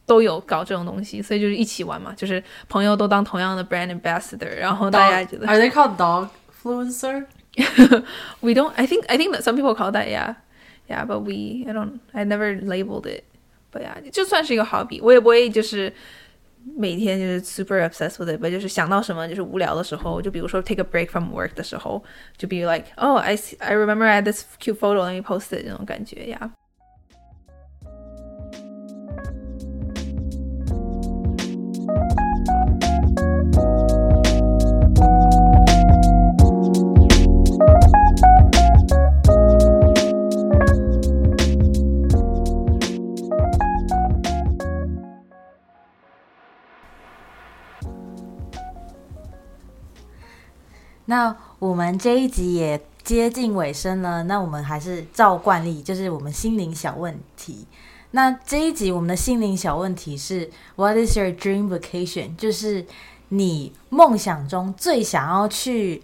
[0.05, 6.29] 都有搞这种东西，所以就是一起玩嘛，就是朋友都当同样的 brand ambassador，然后大家觉得 Are they called dog
[6.63, 7.25] influencer?
[8.41, 8.71] We don't.
[8.75, 10.35] I think I think that some people call that yeah,
[10.87, 11.99] yeah, but we I don't.
[12.13, 13.23] I never labeled it.
[13.71, 15.93] But yeah，就算是一个 hobby，我也不会就是。
[16.75, 22.03] 每天就是 super obsessed with it，就是想到什么就是无聊的时候，就比如说 take a break from work 的时候，
[22.37, 25.55] 就 be like oh I see, I remember I had this cute photo let me post
[25.57, 26.51] it 这种感觉呀。
[51.09, 57.65] 那我们这一集也接近尾声了，那我们还是照惯例，就是我们心灵小问题。
[58.11, 62.35] 那这一集我们的心灵小问题是：What is your dream vacation？
[62.35, 62.85] 就是
[63.29, 66.03] 你梦想中最想要去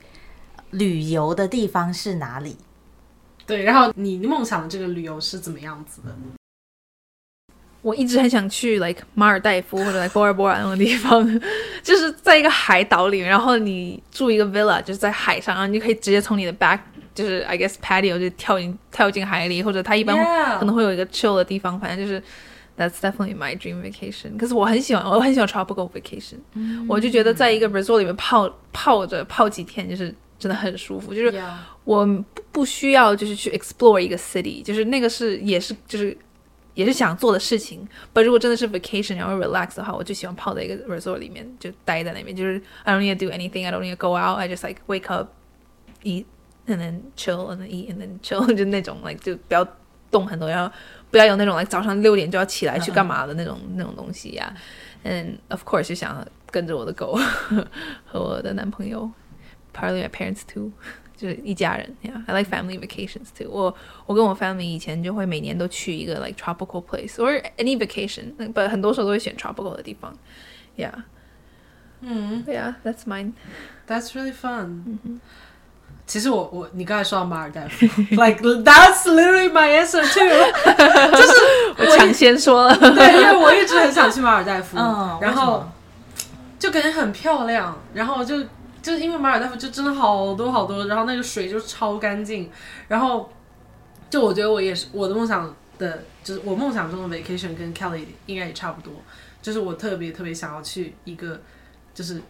[0.72, 2.58] 旅游的地方是哪里？
[3.46, 6.16] 对，然后你梦想的这个旅游是怎么样子的？
[7.84, 11.24] 我一直很想去，like 马尔代夫或者 like 波尔波尔那种地方，
[11.86, 16.80] 就是在一个海岛里，然后你住一个 villa，就是在海上，然后你可以直接从你的 back，
[17.14, 20.18] 就是 I guess patio 就跳进跳进海里，或者它一般
[20.58, 22.20] 可能会有一个 chill 的地方，反正就是
[22.76, 24.36] that's definitely my dream vacation。
[24.36, 26.38] 可是我很喜欢，我很喜欢 tropical vacation，
[26.90, 31.40] 我就觉得在一个 resort 里面泡泡着泡几天，就是真的很舒服，就是
[31.84, 32.04] 我
[32.52, 36.18] 不需要就是去 explore 一个 city，就是那个是也是就是。
[36.75, 37.87] 也是想做的事情。
[38.15, 42.35] But 如果真的是 vacation，然后 relax 的话，我就喜欢泡在一个 resort 里面，就待在那边。
[42.35, 43.67] 就是 I don't need to do anything.
[43.67, 44.39] I don't need to go out.
[44.39, 45.29] I just like wake up,
[46.03, 46.25] eat,
[46.67, 49.67] and then chill, and then eat, and then chill，就那种 like 就不要
[50.11, 50.73] 动很多，然后
[51.11, 54.55] 不要有那种 like 早上六点就要起来去干嘛的那种那种东西呀。
[55.05, 57.19] And of course 就想跟着我的狗
[58.07, 59.11] 和我的男朋友，
[59.75, 60.73] probably my parents too。
[61.17, 63.51] 就是一家人，Yeah，I like family vacations too。
[63.51, 63.75] 我
[64.07, 70.17] 我跟我 family 以前就会每年都去一个 like tropical place or any vacation，but 很多时候都会选 tropical 的地方，
[70.79, 70.93] Yeah。
[72.01, 75.21] 嗯，Yeah，that's mine。That's really fun。
[76.07, 80.27] 其实我我你刚才说到马尔代夫，like that's literally my answer too。
[81.13, 81.33] 就是
[81.77, 84.79] 我抢先说了，对，因为我一直很想去马尔代夫，
[85.21, 85.69] 然后
[86.59, 88.43] 就感觉很漂亮，然后就。
[88.86, 92.52] 就是因为马尔代夫就真的好多好多，然后那个水就超干净，
[92.88, 93.28] 然后
[94.12, 98.94] 就我觉得我也是我的梦想的，就是我梦想中的 vacation 跟 Kelly 应该也差不多，
[99.42, 101.42] 就是我特别特别想要去一个
[101.96, 102.22] 就是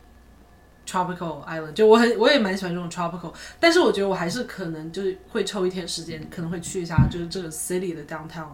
[0.88, 8.48] tropical island，就我很我也蛮喜欢这种 tropical，但是我觉得我还是可能就是会抽一天时间，可能会去一下就是这个 city 的 downtown，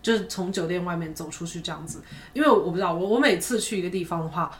[0.00, 2.00] 就是从酒店外面走出去这样子。
[2.34, 4.56] 因为我不知道，我我每次去一个地方的话，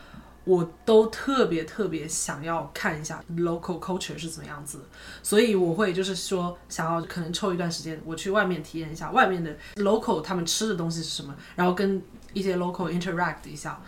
[0.49, 4.80] 我都特别特别想要看一下 local culture 是怎么样子，
[5.22, 13.78] 所以我会就是说想要可能抽一段时间，我去外面体验一下外面的 local 他们吃的东西是什么，然后跟一些 local interact 一下。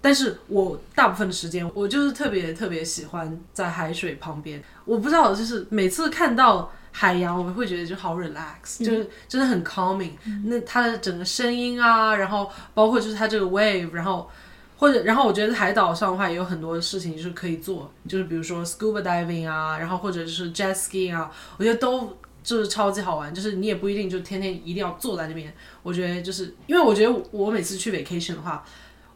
[0.00, 4.62] 但是我大部分的时间，我就是特别特别喜欢在海水旁边。
[4.84, 10.12] 我不知道，就是每次看到海洋，我会觉得就好 relax，、就是真的很 calming。
[10.44, 14.30] 那它的整个声音啊，然后包括就是它这个 wave，然后
[14.78, 22.16] 或者然后我觉得海岛上的话也有很多事情是可以做，就是比如说 scuba diving 啊，然后或者是 jet skiing 啊，我觉得都。
[22.40, 25.52] 就是超级好玩，就是你也不一定就天天一定要坐在那边。
[25.82, 28.64] 我觉得就是因为我觉得我每次去 vacation 的话，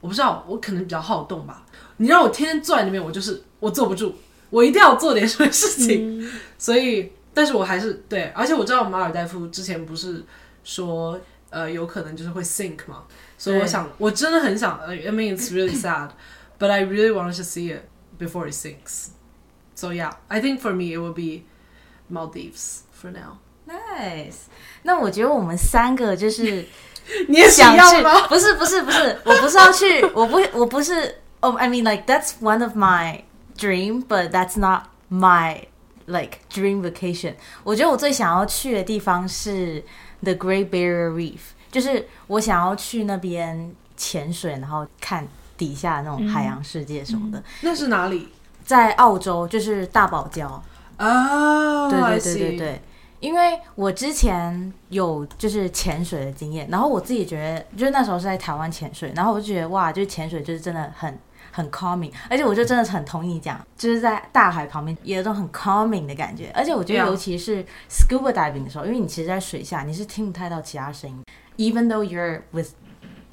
[0.02, 1.64] 我不知道，我可能比较好动吧。
[1.96, 4.14] 你让我天天坐在那边，我就是我坐不住，
[4.50, 6.30] 我一定要做点什么事情。
[6.58, 10.22] 所以，但是我还是对，而且我知道马尔代夫之前不是
[10.62, 13.04] 说呃有可能就是会 sink 嘛，
[13.41, 16.09] 所以我想我真的很想，I mean it's really sad,
[16.59, 17.83] but I really wanted to see it
[18.19, 19.09] before it sinks.
[19.75, 21.43] So yeah, I think for me it will be
[22.11, 23.37] Maldives for now.
[23.67, 24.47] Nice。
[24.83, 26.65] 那我觉得我们三个就是
[27.27, 33.21] 你也是想去一样吗？，不是不是不是，我不是要去，我不我不是，oh I mean like that's one of my
[33.57, 35.65] dream, but that's not my
[36.05, 37.35] like dream vacation。
[37.63, 39.83] 我觉得我最想要去的地方是
[40.23, 41.39] the Great Barrier Reef，
[41.72, 47.42] 就是我想要去那边潜水，然后看底下那种海洋世界什么的。
[47.62, 48.28] 那是哪里？
[48.64, 50.60] 在澳洲就是大堡礁，
[50.98, 52.82] 哦，对对对对对，
[53.18, 61.18] 因为我之前有就是潜水的经验，然后我自己觉得，就是那时候是在台湾潜水，然后我就觉得哇，就是潜水就是真的很
[61.52, 71.22] 很 calming，而且我就真的很同意你讲，就是在大海旁边有一种很 calming 的感觉，而且我觉得尤其是 scuba diving 的时候，因为你其实在水下你是听不太到其他声音
[71.58, 72.70] ，even though you're with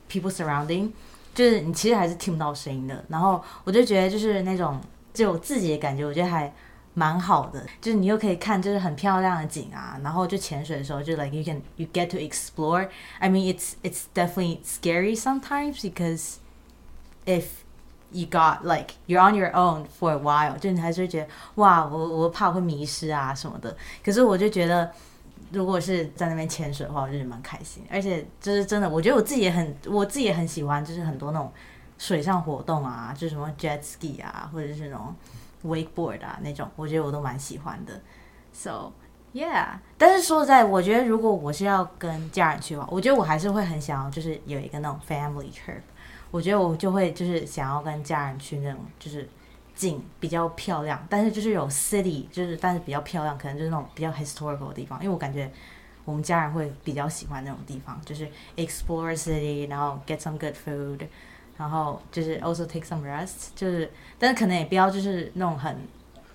[0.10, 0.92] people surrounding，
[1.34, 3.04] 就是你其实还是听不到声音的。
[3.08, 4.80] 然后我就觉得就是那种
[5.14, 6.54] 就我自己的感觉，我觉得还
[6.94, 12.90] 蛮好的，就是你又可以看就是很漂亮的景啊，然后就潜水的时候就 like you can you get to explore.
[13.20, 16.36] I mean it's it's definitely scary sometimes because
[17.26, 17.44] if
[18.12, 23.76] you got like you're on your own for a while，就你还是会觉得哇，我我怕会迷失啊什么的。
[24.04, 24.92] 可是我就觉得。
[25.52, 31.52] 如果是在那边潜水的话，我就是蛮开心，而且就是真的，我觉得我自己也很，我自己也很喜欢，就是很多那种
[31.98, 35.16] 水上活动啊，就是什么 jet ski 啊，或者是那种
[35.66, 38.00] wakeboard 啊那种，我觉得我都蛮喜欢的。
[38.54, 38.92] So
[39.34, 45.82] yeah，但是说实在，我觉得如果我是要跟家人去的话，我觉得我还是会很想要，就是有一个那种 family trip。
[46.32, 49.28] 我觉得我就会就是想要跟家人去那种就是
[49.76, 55.50] 景比较漂亮，但是就是有 city，就是但是比较漂亮，可能就是那种比较 historical 的地方，因为我感觉
[56.06, 58.28] 我们家人会比较喜欢那种地方，就是
[58.58, 61.08] explore city，然后 get some good food，
[61.58, 65.78] 然后就是 also take some rest，就是但是可能也不要就是那种很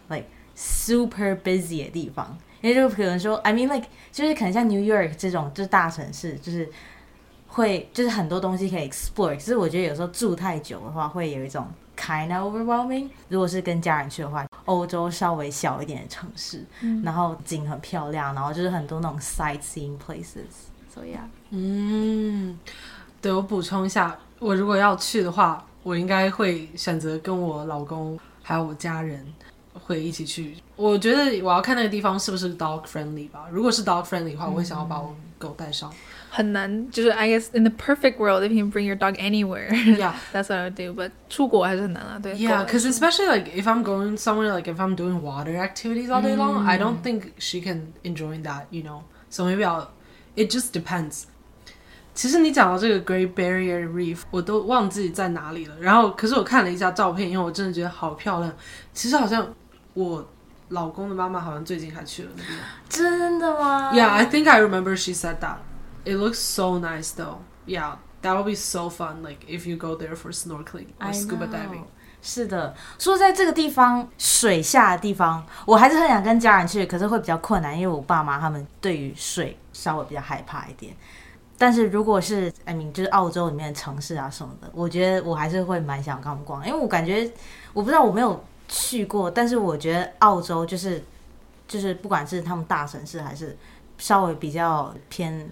[0.08, 6.68] like super busy 的地方，因为就可能说 I mean like 就是可能像 New York 这种就是大城市，就是
[7.54, 11.64] 会就是很多东西可以 explore，可是我觉得有时候住太久的话，会有一种
[11.96, 13.08] kind of overwhelming。
[13.28, 16.64] 如果是跟家人去的话，欧洲稍微小一点的城市，
[17.04, 20.66] 然后景很漂亮，然后就是很多那种 sightseeing places。
[20.92, 22.58] So yeah，嗯，
[23.22, 29.24] 对我补充一下，我如果要去的话，我应该会选择跟我老公还有我家人
[29.74, 30.56] 会一起去。
[30.74, 33.46] 我觉得我要看那个地方是不是 dog friendly 吧。
[33.52, 35.92] 如果是 dog friendly 的话，我会想要把我狗带上。
[36.33, 40.13] 很难，就是 I guess in the perfect world, if you can bring your dog anywhere, Yeah.
[40.31, 40.93] that's what I would do.
[40.93, 42.35] But 出国还是很难啊，对。
[42.35, 46.09] Yeah, 狗 because especially like if I'm going somewhere, like if I'm doing water activities
[46.09, 49.01] all day long, I don't think she can enjoy that, you know.
[49.29, 49.87] So maybe I'll.
[50.35, 51.23] It just depends.
[52.13, 55.75] 其实你讲到这个 Great Barrier Reef，我都忘记在哪里了。
[55.79, 58.53] 然后，可是我看了一下照片，因为我真的觉得好漂亮。
[58.93, 59.53] 其实好像
[59.95, 60.25] 我
[60.69, 62.57] 老公的妈妈好像最近还去了那边。
[62.87, 65.57] 真的吗 Yeah, I think I remember she said that.
[66.04, 67.38] It looks so nice though.
[67.66, 69.22] Yeah, that would be so fun.
[69.22, 71.54] Like if you go there for snorkeling or I scuba know.
[71.56, 71.84] diving.
[72.26, 80.96] 是的，说在这个地方水下的地方，我还是很想跟家人去，可是会比较困难，因为我爸妈他们对于水稍微比较害怕一点。
[81.58, 87.30] 但是如果是 I mean 就是澳洲里面的城市啊什么的，我觉得我还是会蛮想跟他们逛，因为我感觉
[87.74, 91.04] 我不知道我没有去过，但是我觉得澳洲就是
[91.68, 93.54] 就是不管是他们大城市还是
[93.98, 95.46] 稍微比较偏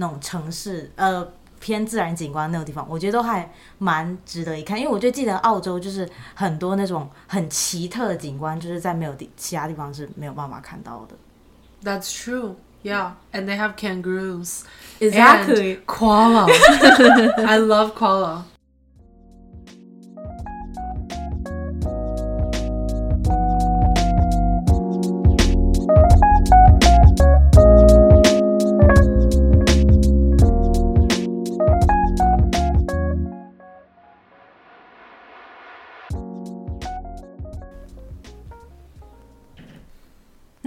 [0.00, 1.26] 那种城市呃
[1.60, 11.16] 偏自然景观那种地方，我觉得都还蛮值得一看，因为我就记得澳洲就是很多那种很奇特的景观，就是在没有地其他地方是没有办法看到的。
[11.82, 12.54] That's true.
[12.84, 14.62] Yeah, and they have kangaroos.
[15.00, 15.80] Exactly.
[15.84, 16.46] Koala.
[17.44, 18.44] I love koala.“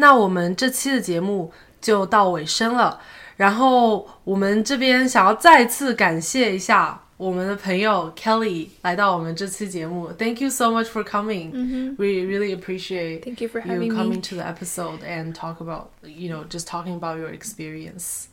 [0.00, 3.00] 那我们这期的节目就到尾声了。
[3.36, 10.08] 然后我们这边想要再次感谢一下我们的朋友 Kelly 来到我们这期节目。
[10.12, 11.50] Thank you so much for coming.
[11.96, 14.20] We really appreciate Thank you for you having coming me.
[14.22, 18.28] to the episode and talk about you know just talking about your experience.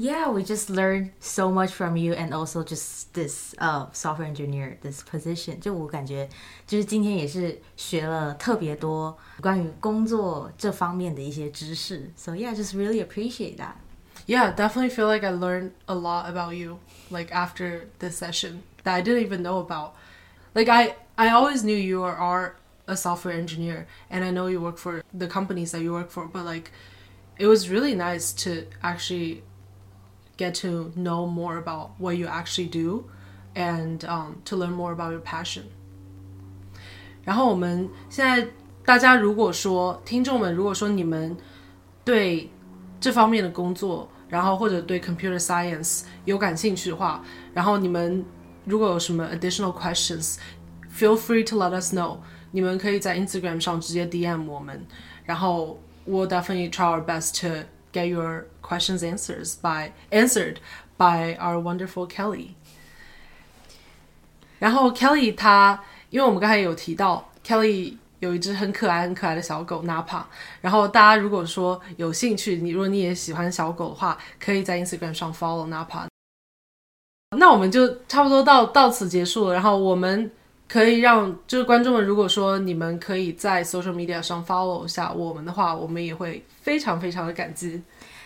[0.00, 4.76] Yeah, we just learned so much from you, and also just this uh software engineer
[4.82, 5.58] this position。
[5.58, 6.28] 就我感觉，
[6.66, 12.10] 就是今天也是学了特别多关于工作这方面的一些知识。
[12.14, 13.76] So yeah, just really appreciate that.
[14.26, 16.78] Yeah, definitely feel like I learned a lot about you
[17.10, 19.92] like after this session that I didn't even know about.
[20.52, 24.60] Like I I always knew you are, are a software engineer and I know you
[24.60, 26.70] work for the companies that you work for, but like
[27.38, 29.42] it was really nice to actually
[30.40, 33.04] get to know more about what you actually do
[33.54, 35.64] and um, to learn more about your passion.
[37.24, 38.48] 然后我们现在
[38.84, 41.36] 大家如果说听众们，如果说你们
[42.04, 42.50] 对
[43.00, 48.24] 这方面的工作，然后或者对 computer science 有感兴趣的话，然后你们
[48.64, 52.18] 如果有什么 additional questions，feel free to let us know。
[52.52, 54.86] 你们可以在 Instagram 上直接 DM 我们，
[55.24, 55.78] 然后
[56.08, 60.57] we'll definitely try our best to get your questions answers by answered
[60.97, 62.55] by our wonderful Kelly。
[64.59, 65.79] 然后 Kelly 她，
[66.09, 70.23] 因为我们刚才有提到 Kelly 有一只很可爱、很可爱的小狗 Napa。
[70.61, 76.05] 然后大家如果说有兴趣，你如果你也喜欢小狗的话，可以在 Instagram 上 follow Napa。
[77.37, 79.53] 那我们就差不多到到此结束了。
[79.53, 80.29] 然后我们
[80.71, 87.81] 可以让就是观众们，如果说你们可以在 social media 上 follow 一下我们的话，我们也会非常非常的感激。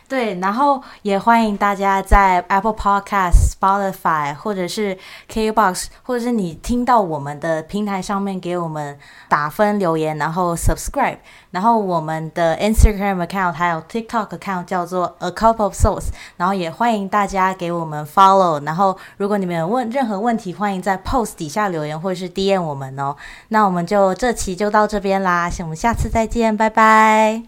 [0.08, 4.96] 对，然后也欢迎大家在 Apple Podcast、Spotify 或者是
[5.28, 8.98] KBox，或者是你听到我们的平台上面给我们
[9.28, 11.18] 打分留言，然后 subscribe。
[11.50, 18.64] 然后我们的 Instagram account 还有 TikTok account 叫做 A Cup of Souls，然后也欢迎大家给我们 follow。
[18.64, 23.16] 然后如果你们有问任何问题，欢迎在 post 底下留言或者是 DM 我们哦。
[23.48, 27.42] 那我们就这期就到这边啦，我们下次再见，拜拜。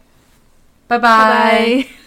[0.88, 1.00] 拜拜。
[1.00, 2.07] 拜拜。